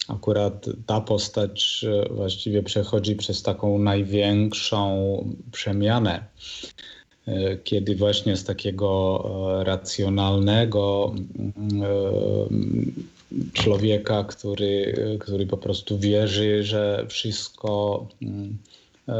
akurat 0.08 0.66
ta 0.86 1.01
postać 1.01 1.86
właściwie 2.12 2.63
przechodzi 2.63 3.16
przez 3.16 3.44
taką 3.44 3.80
największą 3.80 5.24
przemianę 5.51 6.25
kiedy 7.63 7.96
właśnie 7.96 8.38
z 8.38 8.44
takiego 8.44 9.24
racjonalnego 9.63 11.13
człowieka, 13.54 14.24
który, 14.24 14.94
który 15.20 15.46
po 15.46 15.58
prostu 15.58 16.00
wierzy, 16.00 16.64
że 16.64 17.06
wszystko 17.10 18.08
mm, 18.22 18.58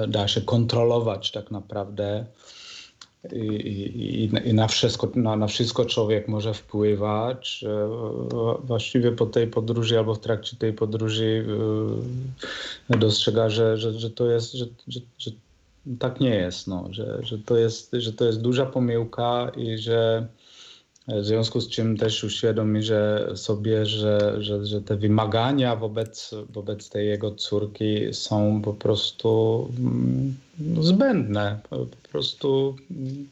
da 0.08 0.28
się 0.28 0.42
kontrolować 0.42 1.32
tak 1.32 1.52
naprawdę 1.52 2.26
i, 3.34 3.38
i, 3.38 4.50
i 4.50 4.54
na, 4.54 4.68
wszystko, 4.68 5.12
na, 5.16 5.36
na, 5.36 5.48
wszystko 5.48 5.86
człowiek 5.86 6.28
może 6.28 6.54
wpływać. 6.54 7.66
Właściwie 8.64 9.12
po 9.12 9.26
tej 9.26 9.48
podróży 9.48 9.98
albo 10.00 10.16
w 10.16 10.20
trakcie 10.20 10.58
tej 10.58 10.74
podróży 10.74 11.46
e, 12.90 12.98
dostrzega, 12.98 13.50
że, 13.50 13.78
że, 13.78 13.94
że 13.94 14.10
to 14.10 14.32
jest, 14.32 14.54
że, 14.54 14.66
że, 14.88 15.00
że 15.18 15.32
tak 16.00 16.20
nie 16.20 16.36
jest, 16.36 16.68
no, 16.68 16.88
że, 16.92 17.20
że, 17.22 17.38
to 17.38 17.58
jest, 17.58 17.92
że 17.94 18.14
to 18.14 18.26
jest 18.26 18.42
duża 18.42 18.66
pomyłka 18.66 19.52
i 19.58 19.78
że 19.78 20.28
w 21.08 21.26
związku 21.26 21.62
z 21.62 21.70
czym 21.70 21.98
też 21.98 22.24
uświadomi 22.24 22.84
że 22.84 23.30
sobie, 23.36 23.86
że, 23.86 24.44
że, 24.44 24.66
że 24.66 24.82
te 24.82 24.96
wymagania 24.96 25.76
wobec, 25.76 26.36
wobec 26.50 26.90
tej 26.90 27.08
jego 27.08 27.32
córki 27.32 28.14
są 28.14 28.62
po 28.62 28.74
prostu 28.74 29.68
mm, 29.80 30.36
zbędne. 30.82 31.60
Po, 31.70 31.78
prostu 32.12 32.76
mm, 32.92 33.28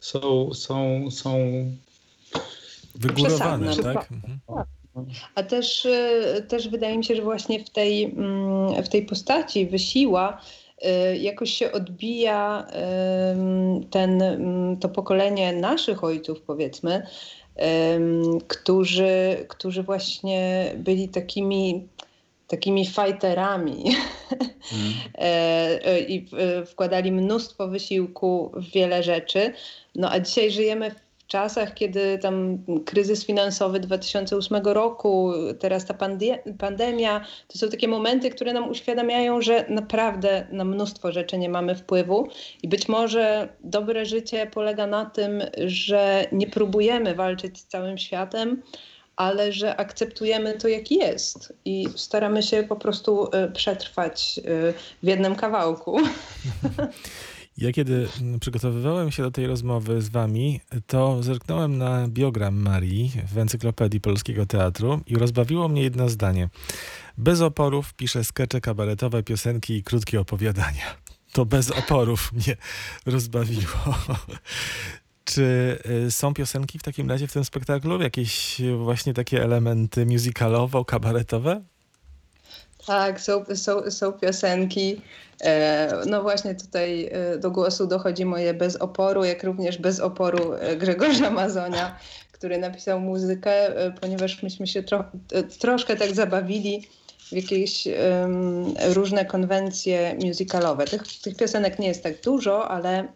są, 0.00 0.54
są, 0.54 1.10
są 1.10 1.38
wygórowane, 2.94 3.76
tak? 3.76 4.08
Mhm. 4.12 4.38
A 5.34 5.42
też, 5.42 5.84
y, 5.84 6.46
też 6.48 6.68
wydaje 6.68 6.98
mi 6.98 7.04
się, 7.04 7.16
że 7.16 7.22
właśnie 7.22 7.64
w 7.64 7.70
tej, 7.70 8.04
mm, 8.04 8.82
w 8.84 8.88
tej 8.88 9.06
postaci 9.06 9.66
wysiła 9.66 10.40
jakoś 11.20 11.50
się 11.50 11.72
odbija 11.72 12.66
ten, 13.90 14.22
to 14.80 14.88
pokolenie 14.88 15.52
naszych 15.52 16.04
ojców, 16.04 16.40
powiedzmy, 16.40 17.06
którzy, 18.48 19.44
którzy 19.48 19.82
właśnie 19.82 20.72
byli 20.76 21.08
takimi 21.08 21.88
takimi 22.48 22.86
fighterami 22.86 23.84
mm. 24.72 25.78
i 26.08 26.26
wkładali 26.66 27.12
mnóstwo 27.12 27.68
wysiłku 27.68 28.52
w 28.54 28.70
wiele 28.70 29.02
rzeczy. 29.02 29.52
No 29.94 30.10
a 30.10 30.20
dzisiaj 30.20 30.50
żyjemy 30.50 30.90
w 30.90 31.07
czasach, 31.28 31.74
kiedy 31.74 32.18
tam 32.18 32.58
kryzys 32.84 33.26
finansowy 33.26 33.80
2008 33.80 34.56
roku, 34.64 35.32
teraz 35.58 35.86
ta 35.86 35.94
pandemia, 36.58 37.20
to 37.48 37.58
są 37.58 37.68
takie 37.68 37.88
momenty, 37.88 38.30
które 38.30 38.52
nam 38.52 38.70
uświadamiają, 38.70 39.42
że 39.42 39.64
naprawdę 39.68 40.46
na 40.52 40.64
mnóstwo 40.64 41.12
rzeczy 41.12 41.38
nie 41.38 41.48
mamy 41.48 41.74
wpływu 41.74 42.28
i 42.62 42.68
być 42.68 42.88
może 42.88 43.48
dobre 43.60 44.06
życie 44.06 44.50
polega 44.54 44.86
na 44.86 45.04
tym, 45.04 45.42
że 45.66 46.24
nie 46.32 46.46
próbujemy 46.46 47.14
walczyć 47.14 47.58
z 47.58 47.66
całym 47.66 47.98
światem, 47.98 48.62
ale 49.16 49.52
że 49.52 49.76
akceptujemy 49.76 50.54
to, 50.54 50.68
jaki 50.68 50.94
jest 50.94 51.52
i 51.64 51.86
staramy 51.96 52.42
się 52.42 52.62
po 52.62 52.76
prostu 52.76 53.24
y, 53.24 53.52
przetrwać 53.52 54.38
y, 54.38 54.74
w 55.02 55.06
jednym 55.06 55.34
kawałku. 55.34 56.00
Ja 57.58 57.72
kiedy 57.72 58.08
przygotowywałem 58.40 59.10
się 59.10 59.22
do 59.22 59.30
tej 59.30 59.46
rozmowy 59.46 60.02
z 60.02 60.08
wami, 60.08 60.60
to 60.86 61.22
zerknąłem 61.22 61.78
na 61.78 62.08
biogram 62.08 62.56
Marii 62.56 63.12
w 63.32 63.38
Encyklopedii 63.38 64.00
Polskiego 64.00 64.46
Teatru 64.46 65.00
i 65.06 65.16
rozbawiło 65.16 65.68
mnie 65.68 65.82
jedno 65.82 66.08
zdanie. 66.08 66.48
Bez 67.16 67.40
oporów 67.40 67.94
pisze 67.94 68.24
skecze 68.24 68.60
kabaretowe, 68.60 69.22
piosenki 69.22 69.76
i 69.76 69.82
krótkie 69.82 70.20
opowiadania. 70.20 70.96
To 71.32 71.46
bez 71.46 71.70
oporów 71.70 72.30
mnie 72.36 72.56
rozbawiło. 73.06 73.94
Czy 75.24 75.78
y, 76.06 76.10
są 76.10 76.34
piosenki 76.34 76.78
w 76.78 76.82
takim 76.82 77.10
razie 77.10 77.26
w 77.26 77.32
tym 77.32 77.44
spektaklu? 77.44 78.02
Jakieś 78.02 78.60
właśnie 78.78 79.14
takie 79.14 79.42
elementy 79.42 80.06
musicalowo-kabaretowe? 80.06 81.60
Tak, 82.88 83.20
są, 83.20 83.44
są, 83.54 83.90
są 83.90 84.12
piosenki. 84.12 85.00
E, 85.40 86.02
no 86.06 86.22
właśnie 86.22 86.54
tutaj 86.54 87.10
e, 87.12 87.38
do 87.38 87.50
głosu 87.50 87.86
dochodzi 87.86 88.24
moje 88.24 88.54
Bez 88.54 88.76
oporu, 88.76 89.24
jak 89.24 89.44
również 89.44 89.78
Bez 89.78 90.00
oporu 90.00 90.54
e, 90.54 90.76
Grzegorza 90.76 91.30
Mazonia, 91.30 91.98
który 92.32 92.58
napisał 92.58 93.00
muzykę, 93.00 93.52
ponieważ 94.00 94.42
myśmy 94.42 94.66
się 94.66 94.82
tro, 94.82 95.04
troszkę 95.60 95.96
tak 95.96 96.14
zabawili 96.14 96.88
w 97.28 97.32
jakieś 97.32 97.86
um, 97.86 98.74
różne 98.92 99.24
konwencje 99.24 100.16
musicalowe. 100.24 100.84
Tych, 100.84 101.02
tych 101.22 101.36
piosenek 101.36 101.78
nie 101.78 101.88
jest 101.88 102.02
tak 102.02 102.20
dużo, 102.20 102.68
ale, 102.68 103.08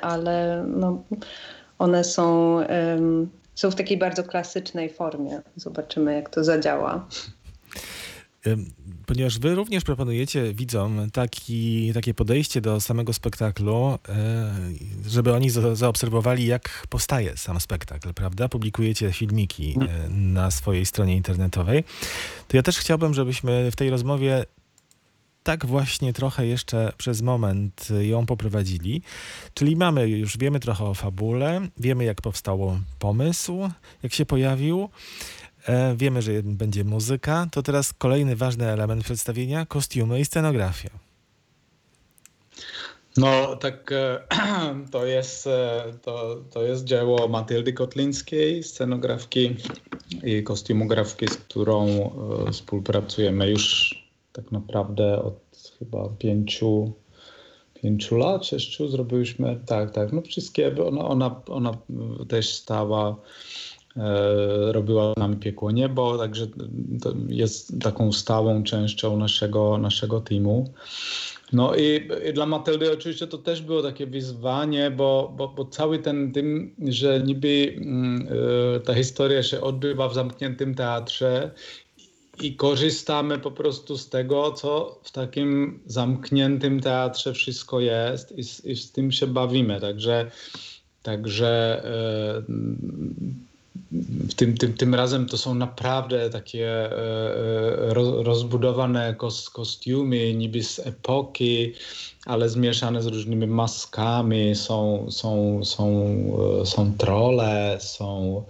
ale 0.00 0.64
no, 0.68 1.02
one 1.78 2.04
są, 2.04 2.58
są 3.54 3.70
w 3.70 3.74
takiej 3.74 3.98
bardzo 3.98 4.24
klasycznej 4.24 4.90
formie. 4.90 5.42
Zobaczymy, 5.56 6.14
jak 6.14 6.30
to 6.30 6.44
zadziała 6.44 7.06
ponieważ 9.06 9.38
wy 9.38 9.54
również 9.54 9.84
proponujecie 9.84 10.54
widzom 10.54 11.10
taki, 11.10 11.92
takie 11.94 12.14
podejście 12.14 12.60
do 12.60 12.80
samego 12.80 13.12
spektaklu, 13.12 13.98
e, 14.08 14.52
żeby 15.06 15.34
oni 15.34 15.50
zaobserwowali, 15.72 16.46
jak 16.46 16.86
powstaje 16.88 17.36
sam 17.36 17.60
spektakl, 17.60 18.14
prawda? 18.14 18.48
Publikujecie 18.48 19.12
filmiki 19.12 19.76
e, 19.88 20.08
na 20.10 20.50
swojej 20.50 20.86
stronie 20.86 21.16
internetowej. 21.16 21.84
To 22.48 22.56
ja 22.56 22.62
też 22.62 22.78
chciałbym, 22.78 23.14
żebyśmy 23.14 23.70
w 23.70 23.76
tej 23.76 23.90
rozmowie 23.90 24.44
tak 25.42 25.66
właśnie 25.66 26.12
trochę 26.12 26.46
jeszcze 26.46 26.92
przez 26.96 27.22
moment 27.22 27.88
ją 28.00 28.26
poprowadzili. 28.26 29.02
Czyli 29.54 29.76
mamy 29.76 30.08
już, 30.08 30.38
wiemy 30.38 30.60
trochę 30.60 30.84
o 30.84 30.94
fabule, 30.94 31.68
wiemy 31.78 32.04
jak 32.04 32.22
powstał 32.22 32.80
pomysł, 32.98 33.70
jak 34.02 34.12
się 34.12 34.26
pojawił. 34.26 34.88
E, 35.66 35.96
wiemy, 35.96 36.22
że 36.22 36.32
będzie 36.42 36.84
muzyka. 36.84 37.46
To 37.52 37.62
teraz 37.62 37.92
kolejny 37.92 38.36
ważny 38.36 38.70
element 38.70 39.04
przedstawienia 39.04 39.66
kostiumy 39.66 40.20
i 40.20 40.24
scenografia. 40.24 40.90
No, 43.16 43.56
tak 43.56 43.92
e, 43.92 44.20
to 44.92 45.06
jest, 45.06 45.46
e, 45.46 45.82
to, 46.02 46.36
to 46.50 46.62
jest 46.62 46.84
dzieło 46.84 47.28
Matyldy 47.28 47.72
Kotlińskiej, 47.72 48.62
scenografki 48.62 49.56
i 50.22 50.42
kostiumografki, 50.42 51.28
z 51.28 51.36
którą 51.36 52.10
współpracujemy 52.52 53.50
już 53.50 53.94
tak 54.32 54.52
naprawdę 54.52 55.22
od 55.22 55.34
chyba 55.78 56.08
pięciu, 56.08 56.92
pięciu 57.82 58.16
lat, 58.16 58.46
sześciu 58.46 58.88
zrobiliśmy, 58.88 59.60
tak, 59.66 59.90
tak, 59.90 60.12
no 60.12 60.22
wszystkie, 60.22 60.84
ona, 60.86 61.04
ona, 61.04 61.40
ona 61.48 61.72
też 62.28 62.54
stała 62.54 63.16
robiła 64.70 65.12
nam 65.16 65.36
Piekło 65.36 65.70
Niebo, 65.70 66.18
także 66.18 66.46
jest 67.28 67.80
taką 67.80 68.12
stałą 68.12 68.62
częścią 68.62 69.16
naszego, 69.16 69.78
naszego 69.78 70.20
teamu. 70.20 70.72
No 71.52 71.74
i, 71.76 72.08
i, 72.28 72.32
dla 72.32 72.46
Matyldy 72.46 72.92
oczywiście 72.92 73.26
to 73.26 73.38
też 73.38 73.62
było 73.62 73.82
takie 73.82 74.06
wyzwanie, 74.06 74.90
bo, 74.90 75.34
bo, 75.36 75.48
bo 75.48 75.64
cały 75.64 75.98
ten 75.98 76.32
tym, 76.32 76.74
że 76.88 77.20
niby 77.20 77.74
mm, 77.76 78.28
y, 78.76 78.80
ta 78.80 78.94
historia 78.94 79.42
się 79.42 79.60
odbywa 79.60 80.08
w 80.08 80.14
zamkniętym 80.14 80.74
teatrze 80.74 81.50
i 82.42 82.56
korzystamy 82.56 83.38
po 83.38 83.50
prostu 83.50 83.98
z 83.98 84.08
tego, 84.08 84.52
co 84.52 85.00
w 85.02 85.10
takim 85.10 85.80
zamkniętym 85.86 86.80
teatrze 86.80 87.32
wszystko 87.32 87.80
jest 87.80 88.32
i, 88.32 88.70
i 88.70 88.76
z 88.76 88.92
tym 88.92 89.12
się 89.12 89.26
bawimy. 89.26 89.80
Także, 89.80 90.30
także 91.02 91.82
y, 92.48 93.53
tym, 94.36 94.56
tym, 94.56 94.72
tym 94.72 94.94
razem 94.94 95.26
to 95.26 95.38
są 95.38 95.54
naprawdę 95.54 96.30
takie 96.30 96.68
e, 96.68 96.92
e, 97.90 97.94
rozbudowane 98.22 99.14
kostiumy, 99.52 100.34
niby 100.34 100.62
z 100.62 100.78
epoki, 100.78 101.72
ale 102.26 102.48
zmieszane 102.48 103.02
z 103.02 103.06
różnymi 103.06 103.46
maskami. 103.46 104.54
Są, 104.54 105.06
są, 105.10 105.60
są, 105.64 106.06
e, 106.62 106.66
są 106.66 106.92
trole, 106.98 107.78
są 107.80 108.42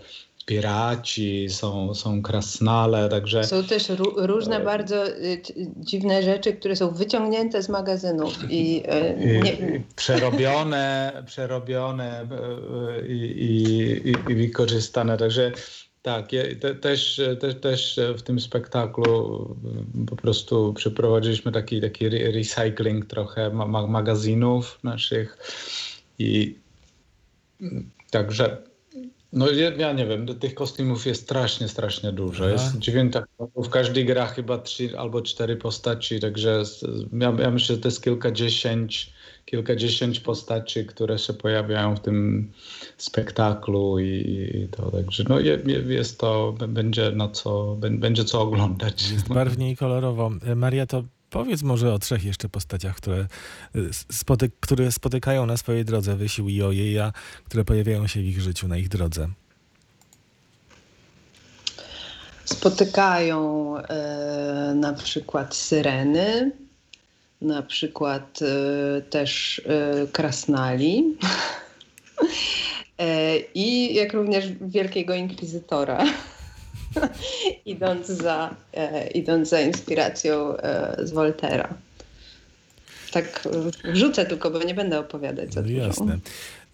piraci, 0.46 1.46
są, 1.50 1.94
są 1.94 2.22
krasnale, 2.22 3.08
także... 3.08 3.44
Są 3.44 3.64
też 3.64 3.88
różne 4.16 4.60
bardzo 4.60 5.08
y, 5.08 5.42
dziwne 5.76 6.22
rzeczy, 6.22 6.52
które 6.52 6.76
są 6.76 6.90
wyciągnięte 6.90 7.62
z 7.62 7.68
magazynów 7.68 8.38
i, 8.50 8.82
y, 9.22 9.42
nie... 9.42 9.80
przerobione, 9.96 11.12
przerobione 11.26 12.22
y, 12.22 13.08
i, 13.08 13.44
i, 13.44 14.32
i, 14.32 14.34
wykorzystane, 14.34 15.16
także 15.16 15.52
tak, 16.02 16.28
te, 16.60 16.74
też, 16.74 17.20
te, 17.40 17.54
też 17.54 18.00
w 18.16 18.22
tym 18.22 18.40
spektaklu 18.40 19.56
po 20.06 20.16
prostu 20.16 20.74
przeprowadziliśmy 20.74 21.52
taki, 21.52 21.80
taki 21.80 22.08
recycling 22.08 23.06
trochę 23.06 23.50
ma, 23.50 23.86
magazynów 23.86 24.78
naszych 24.82 25.38
i 26.18 26.58
także 28.10 28.73
no 29.34 29.46
ja 29.78 29.92
nie 29.92 30.06
wiem, 30.06 30.26
tych 30.26 30.54
kostiumów 30.54 31.06
jest 31.06 31.22
strasznie, 31.22 31.68
strasznie 31.68 32.12
dużo. 32.12 32.48
Jest 32.48 32.78
dziewięć 32.78 33.12
w 33.56 33.68
każdej 33.68 34.04
gra 34.04 34.26
chyba 34.26 34.58
trzy 34.58 34.98
albo 34.98 35.22
cztery 35.22 35.56
postaci, 35.56 36.20
także 36.20 36.62
ja, 37.12 37.34
ja 37.38 37.50
myślę, 37.50 37.74
że 37.74 37.80
to 37.80 37.88
jest 37.88 38.04
kilkadziesiąt, 38.04 38.92
kilkadziesiąt 39.44 40.20
postaci, 40.20 40.86
które 40.86 41.18
się 41.18 41.32
pojawiają 41.32 41.96
w 41.96 42.00
tym 42.00 42.50
spektaklu 42.96 43.98
i, 43.98 44.50
i 44.54 44.68
to, 44.68 44.90
także 44.90 45.24
no 45.28 45.40
jest 45.88 46.20
to, 46.20 46.54
będzie 46.68 47.10
na 47.10 47.28
co, 47.28 47.76
będzie 47.90 48.24
co 48.24 48.40
oglądać. 48.40 49.10
Jest 49.10 49.28
barwnie 49.28 49.70
i 49.70 49.76
kolorowo. 49.76 50.30
Maria, 50.56 50.86
to 50.86 51.02
Powiedz 51.34 51.62
może 51.62 51.92
o 51.92 51.98
trzech 51.98 52.24
jeszcze 52.24 52.48
postaciach, 52.48 52.96
które, 52.96 53.26
y, 53.76 53.90
spoty 54.12 54.50
które 54.60 54.92
spotykają 54.92 55.46
na 55.46 55.56
swojej 55.56 55.84
drodze 55.84 56.16
Wysił 56.16 56.48
i 56.48 56.62
Ojeja, 56.62 57.12
które 57.44 57.64
pojawiają 57.64 58.06
się 58.06 58.20
w 58.20 58.24
ich 58.24 58.40
życiu, 58.40 58.68
na 58.68 58.76
ich 58.76 58.88
drodze. 58.88 59.28
Spotykają 62.44 63.76
e, 63.78 64.74
na 64.76 64.92
przykład 64.92 65.54
syreny, 65.54 66.52
na 67.40 67.62
przykład 67.62 68.40
e, 68.42 69.02
też 69.02 69.62
e, 69.66 70.06
krasnali 70.06 71.04
e, 72.98 73.38
i 73.54 73.94
jak 73.94 74.12
również 74.12 74.44
wielkiego 74.60 75.14
inkwizytora. 75.14 76.04
idąc, 77.66 78.06
za, 78.06 78.54
e, 78.74 79.08
idąc 79.08 79.48
za 79.48 79.60
inspiracją 79.60 80.56
e, 80.56 80.96
z 81.06 81.12
Voltera. 81.12 81.68
Tak 83.12 83.48
wrzucę 83.84 84.26
tylko, 84.26 84.50
bo 84.50 84.58
nie 84.58 84.74
będę 84.74 84.98
opowiadać 84.98 85.54
za 85.54 85.60
no 85.60 85.68
dużo. 85.68 85.80
Jasne. 85.80 86.18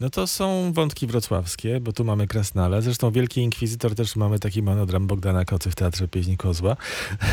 No 0.00 0.10
to 0.10 0.26
są 0.26 0.72
wątki 0.72 1.06
wrocławskie, 1.06 1.80
bo 1.80 1.92
tu 1.92 2.04
mamy 2.04 2.26
Krasnale. 2.26 2.82
Zresztą 2.82 3.10
Wielki 3.10 3.40
Inkwizytor 3.40 3.94
też 3.94 4.16
mamy 4.16 4.38
taki 4.38 4.62
monodram 4.62 5.06
Bogdana 5.06 5.44
Kocy 5.44 5.70
w 5.70 5.74
Teatrze 5.74 6.08
Pieśni 6.08 6.36
Kozła. 6.36 6.76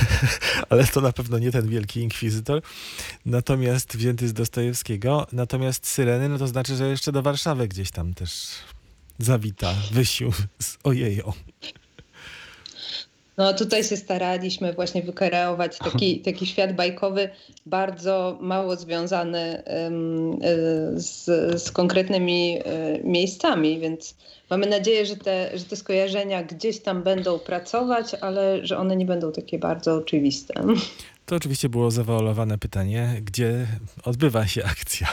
Ale 0.69 0.87
to 0.87 1.01
na 1.01 1.11
pewno 1.11 1.39
nie 1.39 1.51
ten 1.51 1.67
Wielki 1.67 2.01
Inkwizytor. 2.01 2.61
Natomiast 3.25 3.97
wzięty 3.97 4.27
z 4.27 4.33
Dostojewskiego. 4.33 5.27
Natomiast 5.31 5.87
Syreny, 5.87 6.29
no 6.29 6.37
to 6.37 6.47
znaczy, 6.47 6.75
że 6.75 6.87
jeszcze 6.87 7.11
do 7.11 7.21
Warszawy 7.21 7.67
gdzieś 7.67 7.91
tam 7.91 8.13
też 8.13 8.47
zawita 9.19 9.73
Wysił 9.91 10.31
z 10.59 10.77
Ojeją. 10.83 11.33
No 13.37 13.53
tutaj 13.53 13.83
się 13.83 13.97
staraliśmy 13.97 14.73
właśnie 14.73 15.01
wykreować 15.01 15.77
taki, 15.77 16.19
taki 16.19 16.45
świat 16.45 16.75
bajkowy 16.75 17.29
bardzo 17.65 18.37
mało 18.41 18.75
związany 18.75 19.63
um, 19.83 20.39
z, 20.95 21.25
z 21.63 21.71
konkretnymi 21.71 22.59
um, 22.65 23.11
miejscami, 23.11 23.79
więc 23.79 24.15
mamy 24.49 24.67
nadzieję, 24.67 25.05
że 25.05 25.15
te, 25.15 25.57
że 25.57 25.65
te 25.65 25.75
skojarzenia 25.75 26.43
gdzieś 26.43 26.79
tam 26.79 27.03
będą 27.03 27.39
pracować, 27.39 28.13
ale 28.21 28.65
że 28.65 28.77
one 28.77 28.95
nie 28.95 29.05
będą 29.05 29.31
takie 29.31 29.59
bardzo 29.59 29.95
oczywiste. 29.95 30.53
To 31.27 31.35
oczywiście 31.35 31.69
było 31.69 31.91
zawoalowane 31.91 32.57
pytanie, 32.57 33.21
gdzie 33.21 33.67
odbywa 34.03 34.47
się 34.47 34.63
akcja 34.63 35.07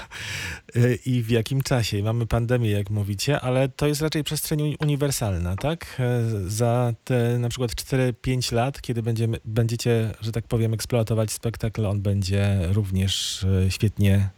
i 1.06 1.22
w 1.22 1.30
jakim 1.30 1.62
czasie. 1.62 2.02
Mamy 2.02 2.26
pandemię, 2.26 2.70
jak 2.70 2.90
mówicie, 2.90 3.40
ale 3.40 3.68
to 3.68 3.86
jest 3.86 4.02
raczej 4.02 4.24
przestrzeń 4.24 4.76
uniwersalna, 4.80 5.56
tak? 5.56 6.00
Y, 6.44 6.50
za 6.50 6.92
te 7.04 7.38
na 7.38 7.48
przykład 7.48 7.70
4-5 7.70 8.52
lat, 8.52 8.80
kiedy 8.80 9.02
będziemy, 9.02 9.38
będziecie, 9.44 10.14
że 10.20 10.32
tak 10.32 10.46
powiem, 10.46 10.74
eksploatować 10.74 11.32
spektakl, 11.32 11.86
on 11.86 12.02
będzie 12.02 12.58
również 12.72 13.42
y, 13.42 13.66
świetnie 13.70 14.28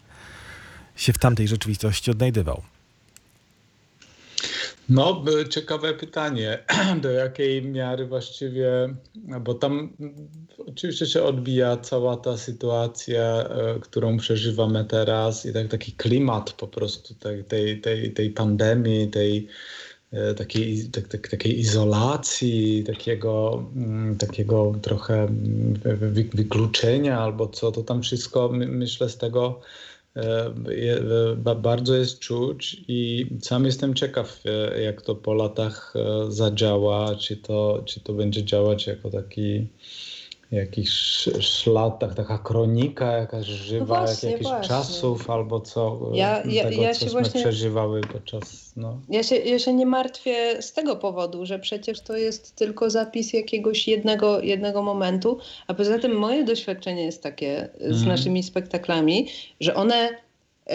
się 0.97 1.13
w 1.13 1.19
tamtej 1.19 1.49
rzeczywistości 1.49 2.11
odnajdywał. 2.11 2.63
No, 4.89 5.25
ciekawe 5.51 5.95
pytanie, 5.95 6.59
do 7.03 7.11
jakiej 7.11 7.63
miary 7.63 8.07
właściwie, 8.07 8.95
bo 9.41 9.55
tam 9.55 9.97
oczywiście 10.67 11.07
się 11.07 11.23
odbija 11.23 11.77
cała 11.77 12.17
ta 12.17 12.37
sytuacja, 12.37 13.23
e, 13.23 13.81
którą 13.81 14.17
przeżywamy 14.17 14.85
teraz 14.85 15.47
i 15.47 15.53
tak, 15.53 15.69
taki 15.69 15.93
klimat 15.93 16.53
po 16.53 16.67
prostu 16.67 17.15
tej, 17.15 17.45
tej, 17.45 17.81
tej, 17.81 18.13
tej 18.13 18.31
pandemii, 18.31 19.09
tej 19.09 19.49
e, 20.13 20.35
takiej, 20.35 20.91
tak, 20.91 21.09
tak, 21.09 21.29
takiej 21.29 21.59
izolacji, 21.59 22.85
takiego, 22.87 23.65
mm, 23.77 24.19
takiego 24.19 24.73
trochę 24.83 25.15
mm, 25.15 25.75
wykluczenia 26.33 27.19
albo 27.19 27.49
co, 27.49 27.73
to 27.73 27.83
tam 27.83 28.03
wszystko 28.03 28.51
myślę 28.53 29.09
z 29.09 29.17
tego 29.17 29.61
bardzo 31.57 31.95
jest 31.95 32.19
czuć 32.19 32.77
i 32.89 33.27
sam 33.41 33.65
jestem 33.65 33.95
ciekaw, 33.95 34.41
e, 34.45 34.83
jak 34.83 35.03
to 35.03 35.15
po 35.15 35.35
latach 35.35 35.95
e, 35.97 36.33
zadziała, 36.33 37.17
czy 37.17 37.37
to, 37.37 37.83
czy 37.87 38.01
to 38.01 38.13
będzie 38.13 38.45
działać 38.45 38.87
jako 38.87 39.11
taki 39.11 39.67
jakichś 40.51 41.29
szlatach, 41.41 42.15
taka 42.15 42.39
kronika 42.39 43.13
jakaś 43.13 43.47
żywa, 43.47 44.01
no 44.01 44.07
właśnie, 44.07 44.31
jakichś 44.31 44.51
właśnie. 44.51 44.69
czasów 44.69 45.31
albo 45.31 45.61
co, 45.61 46.11
ja, 46.15 46.43
ja, 46.45 46.65
tego, 46.65 46.83
ja 46.83 46.95
się 46.95 47.07
właśnie, 47.07 47.41
przeżywały 47.41 48.01
podczas... 48.01 48.73
No. 48.77 49.01
Ja, 49.09 49.23
się, 49.23 49.37
ja 49.37 49.59
się 49.59 49.75
nie 49.75 49.87
martwię 49.87 50.63
z 50.63 50.73
tego 50.73 50.97
powodu, 50.97 51.47
że 51.47 51.59
przecież 51.59 52.01
to 52.01 52.17
jest 52.17 52.57
tylko 52.57 52.91
zapis 52.91 53.33
jakiegoś 53.33 53.89
jednego, 53.89 54.41
jednego 54.41 54.83
momentu, 54.83 55.39
a 55.67 55.75
poza 55.75 55.99
tym 55.99 56.13
moje 56.19 56.45
doświadczenie 56.45 57.05
jest 57.05 57.23
takie 57.23 57.69
z 57.81 57.97
mm. 57.97 58.09
naszymi 58.09 58.43
spektaklami, 58.43 59.29
że 59.61 59.75
one 59.75 60.09
y, 60.11 60.73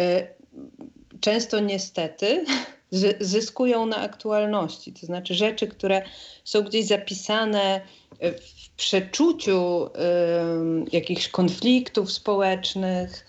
często 1.19 1.59
niestety 1.59 2.45
zyskują 3.19 3.85
na 3.85 3.97
aktualności. 3.97 4.93
To 4.93 5.05
znaczy 5.05 5.33
rzeczy, 5.33 5.67
które 5.67 6.01
są 6.43 6.61
gdzieś 6.61 6.87
zapisane 6.87 7.81
w 8.21 8.69
przeczuciu 8.77 9.85
y, 9.85 9.89
jakichś 10.91 11.27
konfliktów 11.27 12.11
społecznych. 12.11 13.25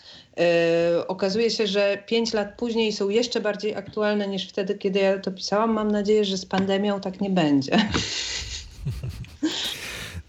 Y, 0.98 1.06
okazuje 1.06 1.50
się, 1.50 1.66
że 1.66 2.02
pięć 2.06 2.32
lat 2.32 2.48
później 2.56 2.92
są 2.92 3.08
jeszcze 3.08 3.40
bardziej 3.40 3.74
aktualne 3.74 4.28
niż 4.28 4.48
wtedy, 4.48 4.74
kiedy 4.74 5.00
ja 5.00 5.18
to 5.18 5.32
pisałam. 5.32 5.72
Mam 5.72 5.90
nadzieję, 5.90 6.24
że 6.24 6.38
z 6.38 6.46
pandemią 6.46 7.00
tak 7.00 7.20
nie 7.20 7.30
będzie. 7.30 7.72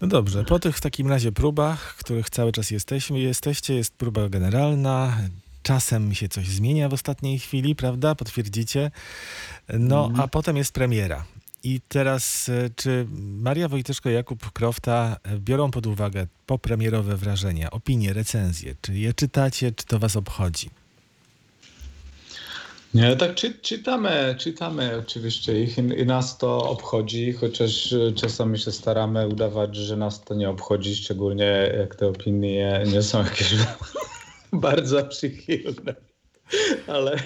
No 0.00 0.08
dobrze, 0.08 0.44
po 0.44 0.58
tych 0.58 0.76
w 0.76 0.80
takim 0.80 1.08
razie 1.08 1.32
próbach, 1.32 1.96
których 1.96 2.30
cały 2.30 2.52
czas 2.52 2.70
jesteśmy, 2.70 3.20
jesteście, 3.20 3.74
jest 3.74 3.94
próba 3.94 4.28
generalna, 4.28 5.16
czasem 5.64 6.14
się 6.14 6.28
coś 6.28 6.48
zmienia 6.48 6.88
w 6.88 6.92
ostatniej 6.92 7.38
chwili, 7.38 7.74
prawda? 7.74 8.14
Potwierdzicie. 8.14 8.90
No, 9.68 10.06
mm. 10.06 10.20
a 10.20 10.28
potem 10.28 10.56
jest 10.56 10.72
premiera. 10.72 11.24
I 11.64 11.80
teraz, 11.88 12.48
e, 12.48 12.70
czy 12.76 13.06
Maria 13.18 13.68
Wojtyszko, 13.68 14.10
Jakub 14.10 14.52
Krofta 14.52 15.16
e, 15.22 15.38
biorą 15.38 15.70
pod 15.70 15.86
uwagę 15.86 16.26
popremierowe 16.46 17.16
wrażenia, 17.16 17.70
opinie, 17.70 18.12
recenzje? 18.12 18.74
Czy 18.80 18.94
je 18.94 19.14
czytacie, 19.14 19.72
czy 19.72 19.86
to 19.86 19.98
was 19.98 20.16
obchodzi? 20.16 20.70
Nie, 22.94 23.16
tak 23.16 23.34
czy, 23.34 23.58
czytamy, 23.58 24.34
czytamy 24.38 24.96
oczywiście 24.98 25.62
ich 25.62 25.78
i, 25.78 25.80
i, 25.80 26.06
nas 26.06 26.38
to 26.38 26.70
obchodzi, 26.70 27.32
chociaż 27.32 27.92
e, 27.92 28.12
czasami 28.12 28.58
się 28.58 28.72
staramy 28.72 29.28
udawać, 29.28 29.76
że 29.76 29.96
nas 29.96 30.24
to 30.24 30.34
nie 30.34 30.50
obchodzi, 30.50 30.96
szczególnie 30.96 31.72
jak 31.78 31.94
te 31.94 32.08
opinie 32.08 32.82
nie 32.92 33.02
są 33.02 33.24
jakieś 33.24 33.54
bardzo 34.60 35.04
przychylne. 35.04 35.94
Ale 36.86 37.16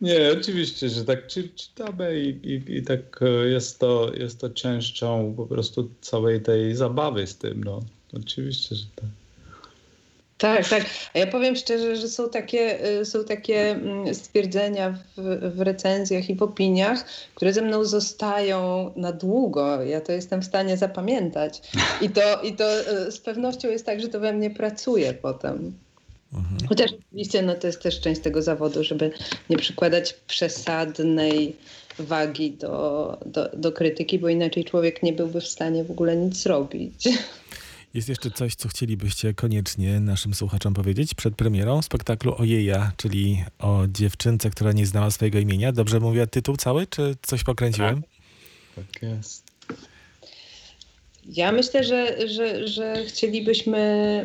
nie, 0.00 0.32
oczywiście, 0.40 0.88
że 0.88 1.04
tak 1.04 1.26
czy, 1.26 1.48
czytamy 1.48 2.20
i, 2.20 2.28
i, 2.28 2.76
i, 2.76 2.82
tak 2.82 3.22
e, 3.22 3.48
jest 3.48 3.78
to, 3.78 4.12
jest 4.14 4.40
to 4.40 4.50
częścią 4.50 5.34
po 5.36 5.46
prostu 5.46 5.90
całej 6.00 6.40
tej 6.40 6.76
zabawy 6.76 7.26
z 7.26 7.36
tym. 7.36 7.64
No. 7.64 7.80
Oczywiście, 8.12 8.74
że 8.74 8.84
tak. 8.96 9.08
Tak, 10.38 10.68
tak. 10.68 10.84
A 11.14 11.18
ja 11.18 11.26
powiem 11.26 11.56
szczerze, 11.56 11.96
że 11.96 12.08
są 12.08 12.30
takie, 12.30 12.82
e, 12.82 13.04
są 13.04 13.24
takie 13.24 13.70
mm, 13.70 14.14
stwierdzenia 14.14 14.98
w, 15.16 15.54
w, 15.56 15.60
recenzjach 15.60 16.30
i 16.30 16.34
w 16.34 16.42
opiniach, 16.42 17.04
które 17.34 17.52
ze 17.52 17.62
mną 17.62 17.84
zostają 17.84 18.92
na 18.96 19.12
długo. 19.12 19.82
Ja 19.82 20.00
to 20.00 20.12
jestem 20.12 20.42
w 20.42 20.44
stanie 20.44 20.76
zapamiętać. 20.76 21.62
I 22.00 22.10
to, 22.10 22.42
i 22.42 22.52
to 22.52 22.64
e, 22.64 23.12
z 23.12 23.18
pewnością 23.18 23.68
jest 23.68 23.86
tak, 23.86 24.00
że 24.00 24.08
to 24.08 24.20
we 24.20 24.32
mnie 24.32 24.50
pracuje 24.50 25.14
potem. 25.14 25.72
Mhm. 26.32 26.68
Chociaż 26.68 26.90
oczywiście 27.08 27.42
no, 27.42 27.54
to 27.54 27.66
jest 27.66 27.82
też 27.82 28.00
część 28.00 28.20
tego 28.20 28.42
zawodu, 28.42 28.84
żeby 28.84 29.10
nie 29.50 29.56
przykładać 29.56 30.12
przesadnej 30.12 31.56
wagi 31.98 32.50
do, 32.52 33.18
do, 33.26 33.48
do 33.56 33.72
krytyki, 33.72 34.18
bo 34.18 34.28
inaczej 34.28 34.64
człowiek 34.64 35.02
nie 35.02 35.12
byłby 35.12 35.40
w 35.40 35.46
stanie 35.46 35.84
w 35.84 35.90
ogóle 35.90 36.16
nic 36.16 36.36
zrobić. 36.36 37.08
Jest 37.94 38.08
jeszcze 38.08 38.30
coś, 38.30 38.54
co 38.54 38.68
chcielibyście 38.68 39.34
koniecznie 39.34 40.00
naszym 40.00 40.34
słuchaczom 40.34 40.74
powiedzieć 40.74 41.14
przed 41.14 41.34
premierą 41.34 41.82
spektaklu 41.82 42.34
Ojeja, 42.38 42.92
czyli 42.96 43.44
o 43.58 43.82
dziewczynce, 43.88 44.50
która 44.50 44.72
nie 44.72 44.86
znała 44.86 45.10
swojego 45.10 45.38
imienia. 45.38 45.72
Dobrze 45.72 46.00
mówię 46.00 46.26
tytuł 46.26 46.56
cały, 46.56 46.86
czy 46.86 47.16
coś 47.22 47.44
pokręciłem? 47.44 48.02
Tak, 48.74 48.84
tak 48.92 49.02
jest. 49.02 49.47
Ja 51.28 51.52
myślę, 51.52 51.84
że, 51.84 52.28
że, 52.28 52.68
że 52.68 53.04
chcielibyśmy 53.04 53.78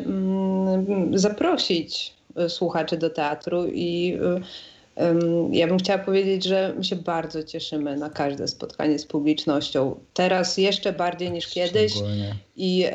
mm, 0.06 1.18
zaprosić 1.18 2.12
e, 2.36 2.48
słuchaczy 2.48 2.96
do 2.96 3.10
teatru 3.10 3.66
i 3.66 4.18
e, 4.22 4.40
ja 5.52 5.66
bym 5.66 5.78
chciała 5.78 5.98
powiedzieć, 5.98 6.44
że 6.44 6.74
my 6.76 6.84
się 6.84 6.96
bardzo 6.96 7.42
cieszymy 7.42 7.96
na 7.96 8.10
każde 8.10 8.48
spotkanie 8.48 8.98
z 8.98 9.06
publicznością. 9.06 9.96
Teraz 10.14 10.58
jeszcze 10.58 10.92
bardziej 10.92 11.30
niż 11.30 11.46
kiedyś. 11.46 11.92
I, 12.56 12.86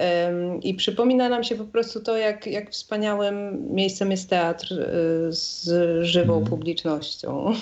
I 0.64 0.74
przypomina 0.74 1.30
nam 1.30 1.44
się 1.44 1.56
po 1.56 1.66
prostu 1.66 2.00
to, 2.00 2.18
jak, 2.18 2.48
jak 2.48 2.72
wspaniałym 2.72 3.68
miejscem 3.76 4.12
jest 4.12 4.30
teatr 4.30 4.74
e, 4.74 4.86
z 5.32 5.70
żywą 6.06 6.38
mm. 6.38 6.50
publicznością. 6.50 7.54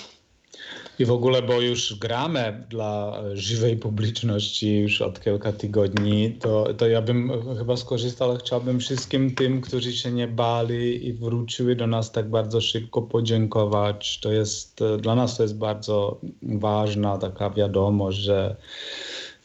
I 0.98 1.04
w 1.04 1.10
ogóle, 1.10 1.42
bo 1.42 1.60
już 1.60 1.98
gramy 1.98 2.64
dla 2.70 3.22
żywej 3.34 3.76
publiczności 3.76 4.78
już 4.78 5.02
od 5.02 5.20
kilka 5.20 5.52
tygodni, 5.52 6.32
to, 6.40 6.74
to 6.74 6.88
ja 6.88 7.02
bym 7.02 7.32
chyba 7.58 7.76
skorzystał, 7.76 8.36
chciałbym 8.36 8.80
wszystkim 8.80 9.34
tym, 9.34 9.60
którzy 9.60 9.92
się 9.92 10.12
nie 10.12 10.28
bali 10.28 11.06
i 11.06 11.12
wróciły 11.12 11.76
do 11.76 11.86
nas 11.86 12.12
tak 12.12 12.30
bardzo 12.30 12.60
szybko 12.60 13.02
podziękować. 13.02 14.20
To 14.20 14.32
jest, 14.32 14.80
dla 15.00 15.14
nas 15.14 15.36
to 15.36 15.42
jest 15.42 15.58
bardzo 15.58 16.20
ważna 16.42 17.18
taka 17.18 17.50
wiadomość, 17.50 18.18
że 18.18 18.56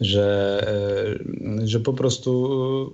że, 0.01 0.57
e, 1.61 1.67
że 1.67 1.79
po 1.79 1.93
prostu 1.93 2.91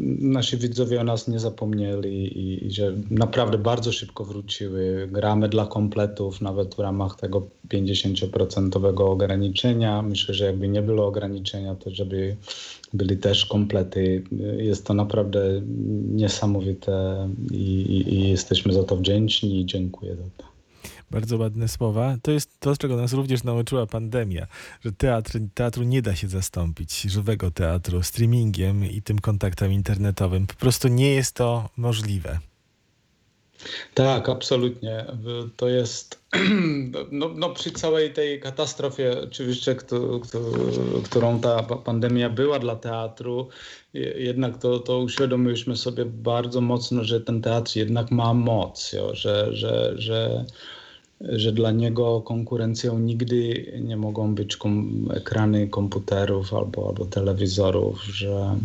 e, 0.00 0.04
nasi 0.08 0.56
widzowie 0.56 1.00
o 1.00 1.04
nas 1.04 1.28
nie 1.28 1.40
zapomnieli 1.40 2.38
i, 2.38 2.66
i 2.66 2.70
że 2.70 2.94
naprawdę 3.10 3.58
bardzo 3.58 3.92
szybko 3.92 4.24
wróciły. 4.24 5.08
Gramy 5.12 5.48
dla 5.48 5.66
kompletów, 5.66 6.40
nawet 6.40 6.74
w 6.74 6.78
ramach 6.78 7.16
tego 7.16 7.46
50% 7.68 9.02
ograniczenia. 9.10 10.02
Myślę, 10.02 10.34
że 10.34 10.44
jakby 10.44 10.68
nie 10.68 10.82
było 10.82 11.06
ograniczenia, 11.06 11.74
to 11.74 11.90
żeby 11.90 12.36
byli 12.94 13.16
też 13.16 13.46
komplety. 13.46 14.22
Jest 14.56 14.86
to 14.86 14.94
naprawdę 14.94 15.62
niesamowite 16.14 17.28
i, 17.50 17.56
i, 17.56 18.14
i 18.14 18.28
jesteśmy 18.28 18.72
za 18.72 18.84
to 18.84 18.96
wdzięczni 18.96 19.60
i 19.60 19.66
dziękuję 19.66 20.16
za 20.16 20.24
to 20.36 20.55
bardzo 21.10 21.36
ładne 21.36 21.68
słowa. 21.68 22.16
To 22.22 22.30
jest 22.30 22.60
to, 22.60 22.76
czego 22.76 22.96
nas 22.96 23.12
również 23.12 23.44
nauczyła 23.44 23.86
pandemia, 23.86 24.46
że 24.84 24.92
teatr, 24.92 25.38
teatru 25.54 25.82
nie 25.82 26.02
da 26.02 26.16
się 26.16 26.28
zastąpić, 26.28 27.00
żywego 27.00 27.50
teatru, 27.50 28.02
streamingiem 28.02 28.84
i 28.84 29.02
tym 29.02 29.18
kontaktem 29.18 29.72
internetowym. 29.72 30.46
Po 30.46 30.54
prostu 30.54 30.88
nie 30.88 31.14
jest 31.14 31.32
to 31.32 31.68
możliwe. 31.76 32.38
Tak, 33.94 34.28
absolutnie. 34.28 35.06
To 35.56 35.68
jest 35.68 36.20
no, 37.12 37.28
no, 37.28 37.50
przy 37.50 37.70
całej 37.70 38.12
tej 38.12 38.40
katastrofie, 38.40 39.20
oczywiście, 39.24 39.76
którą 41.04 41.40
ta 41.40 41.62
pandemia 41.62 42.30
była 42.30 42.58
dla 42.58 42.76
teatru, 42.76 43.48
jednak 44.16 44.58
to, 44.58 44.78
to 44.78 44.98
uświadomiliśmy 44.98 45.76
sobie 45.76 46.04
bardzo 46.04 46.60
mocno, 46.60 47.04
że 47.04 47.20
ten 47.20 47.42
teatr 47.42 47.76
jednak 47.76 48.10
ma 48.10 48.34
moc, 48.34 48.94
że, 49.12 49.56
że, 49.56 49.92
że 49.96 50.44
że 51.20 51.52
dla 51.52 51.70
niego 51.70 52.20
konkurencją 52.20 52.98
nigdy 52.98 53.66
nie 53.84 53.96
mogą 53.96 54.34
być 54.34 54.56
kom 54.56 55.08
ekrany 55.14 55.68
komputerów 55.68 56.54
albo, 56.54 56.88
albo 56.88 57.04
telewizorów, 57.04 58.04
że 58.04 58.56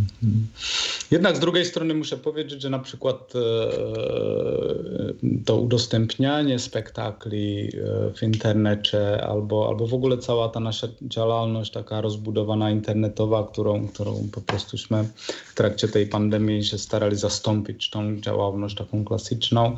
jednak 1.11 1.37
z 1.37 1.39
drugiej 1.39 1.65
strony 1.65 1.93
muszę 1.93 2.17
powiedzieć, 2.17 2.61
że 2.61 2.69
na 2.69 2.79
przykład 2.79 3.33
e, 3.35 3.39
to 5.45 5.57
udostępnianie 5.57 6.59
spektakli 6.59 7.67
e, 7.67 8.13
w 8.13 8.23
internecie 8.23 9.25
albo, 9.25 9.67
albo 9.67 9.87
w 9.87 9.93
ogóle 9.93 10.17
cała 10.17 10.49
ta 10.49 10.59
nasza 10.59 10.87
działalność 11.01 11.71
taka 11.71 12.01
rozbudowana 12.01 12.71
internetowa, 12.71 13.47
którą, 13.51 13.87
którą 13.87 14.27
po 14.31 14.41
prostuśmy 14.41 15.05
w 15.51 15.55
trakcie 15.55 15.87
tej 15.87 16.07
pandemii 16.07 16.63
się 16.63 16.77
starali 16.77 17.15
zastąpić 17.15 17.89
tą 17.89 18.21
działalność 18.21 18.75
taką 18.75 19.05
klasyczną, 19.05 19.75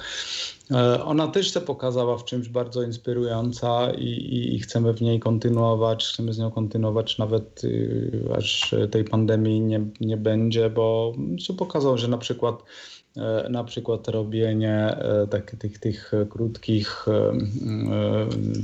ona 1.06 1.28
też 1.28 1.54
się 1.54 1.62
pokazała 1.62 2.18
w 2.18 2.26
czymś 2.26 2.50
bardzo 2.50 2.84
inspirująca 2.84 3.92
i, 3.92 4.08
i, 4.08 4.56
i, 4.56 4.60
chcemy 4.60 4.94
w 4.94 5.02
niej 5.02 5.20
kontynuować, 5.20 6.06
chcemy 6.06 6.34
z 6.34 6.40
nią 6.40 6.52
kontynuować 6.52 7.18
nawet 7.18 7.64
y, 7.64 8.30
aż 8.38 8.76
tej 8.92 9.04
pandemii 9.04 9.62
nie, 9.62 9.86
nie 10.02 10.18
będzie, 10.18 10.70
bo 10.70 11.14
się 11.38 11.54
pokazało, 11.54 11.98
że 11.98 12.08
na 12.08 12.18
przykład 12.18 12.64
e, 13.18 13.50
na 13.50 13.64
przykład 13.64 14.08
robienie 14.08 14.98
e, 14.98 15.28
tak, 15.28 15.56
tych, 15.56 15.80
tych 15.80 16.12
krótkich, 16.30 17.06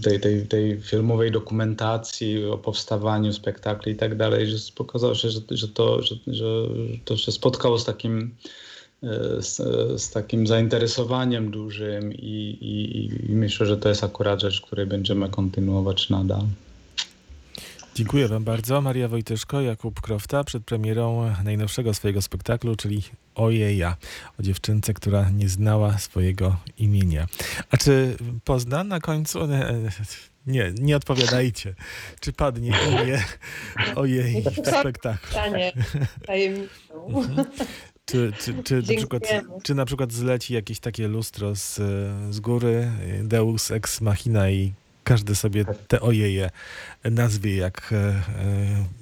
tej, 0.03 0.19
tej, 0.19 0.47
tej 0.47 0.81
filmowej 0.81 1.31
dokumentacji 1.31 2.45
o 2.45 2.57
powstawaniu 2.57 3.33
spektakli 3.33 3.91
i 3.91 3.95
tak 3.95 4.17
dalej, 4.17 4.47
że 4.47 4.57
pokazało 4.75 5.15
się, 5.15 5.29
że, 5.29 5.39
że, 5.51 5.67
to, 5.67 6.01
że, 6.01 6.15
że 6.27 6.45
to 7.05 7.17
się 7.17 7.31
spotkało 7.31 7.79
z 7.79 7.85
takim 7.85 8.35
z, 9.39 9.57
z, 10.01 10.09
takim 10.09 10.47
zainteresowaniem 10.47 11.51
dużym 11.51 12.13
i, 12.13 12.57
i, 12.61 13.05
i, 13.31 13.35
myślę, 13.35 13.65
że 13.65 13.77
to 13.77 13.89
jest 13.89 14.03
akurat 14.03 14.41
rzecz, 14.41 14.61
której 14.61 14.85
będziemy 14.85 15.29
kontynuować 15.29 16.09
nadal. 16.09 16.41
Dziękuję 17.95 18.27
Wam 18.27 18.43
bardzo. 18.43 18.81
Maria 18.81 19.07
Wojtyszko, 19.07 19.61
Jakub 19.61 20.01
Krofta 20.01 20.43
przed 20.43 20.63
premierą 20.63 21.35
najnowszego 21.43 21.93
swojego 21.93 22.21
spektaklu, 22.21 22.75
czyli 22.75 23.03
Ojeja, 23.35 23.97
o 24.39 24.43
dziewczynce, 24.43 24.93
która 24.93 25.29
nie 25.29 25.49
znała 25.49 25.97
swojego 25.97 26.57
imienia. 26.77 27.27
A 27.71 27.77
czy 27.77 28.17
pozna 28.43 28.83
na 28.83 28.99
końcu? 28.99 29.39
Nie, 30.47 30.73
nie 30.81 30.95
odpowiadajcie. 30.95 31.75
Czy 32.19 32.33
padnie 32.33 32.73
imię 32.91 33.23
Ojej 33.95 34.43
w 34.43 34.67
spektaklu? 34.79 35.31
Stanie 35.31 35.71
tajemnicą. 36.27 37.23
Czy, 38.11 38.31
czy, 38.39 38.63
czy, 38.63 38.75
na 38.75 38.97
przykład, 38.97 39.23
Dziękujemy. 39.29 39.61
czy 39.63 39.75
na 39.75 39.85
przykład 39.85 40.11
zleci 40.11 40.53
jakieś 40.53 40.79
takie 40.79 41.07
lustro 41.07 41.55
z, 41.55 41.75
z 42.29 42.39
góry, 42.39 42.91
Deus 43.23 43.71
ex 43.71 44.01
machina 44.01 44.49
i 44.49 44.73
każdy 45.03 45.35
sobie 45.35 45.65
te 45.87 46.01
ojeje 46.01 46.49
nazwie, 47.03 47.57
jak 47.57 47.89
e, 47.91 47.95
e, 47.95 48.23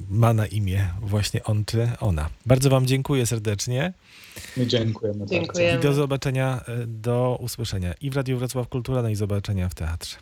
ma 0.10 0.34
na 0.34 0.46
imię 0.46 0.89
właśnie 1.02 1.43
on 1.43 1.65
czy 1.65 1.91
ona. 2.00 2.30
Bardzo 2.46 2.70
Wam 2.70 2.86
dziękuję 2.86 3.26
serdecznie 3.26 3.93
Dziękujemy 4.58 5.20
bardzo. 5.20 5.34
Dziękujemy. 5.36 5.80
i 5.80 5.82
do 5.82 5.93
zobaczenia, 5.93 6.62
e, 6.67 6.88
do 6.88 7.38
usłyszenia 7.41 7.93
i 8.02 8.10
w 8.10 8.15
Radiu 8.15 8.38
Wrocław 8.38 8.67
Kultura, 8.67 9.02
no 9.02 9.10
i 9.10 9.15
zobaczenia 9.15 9.70
w 9.70 9.76
teatrze. 9.76 10.17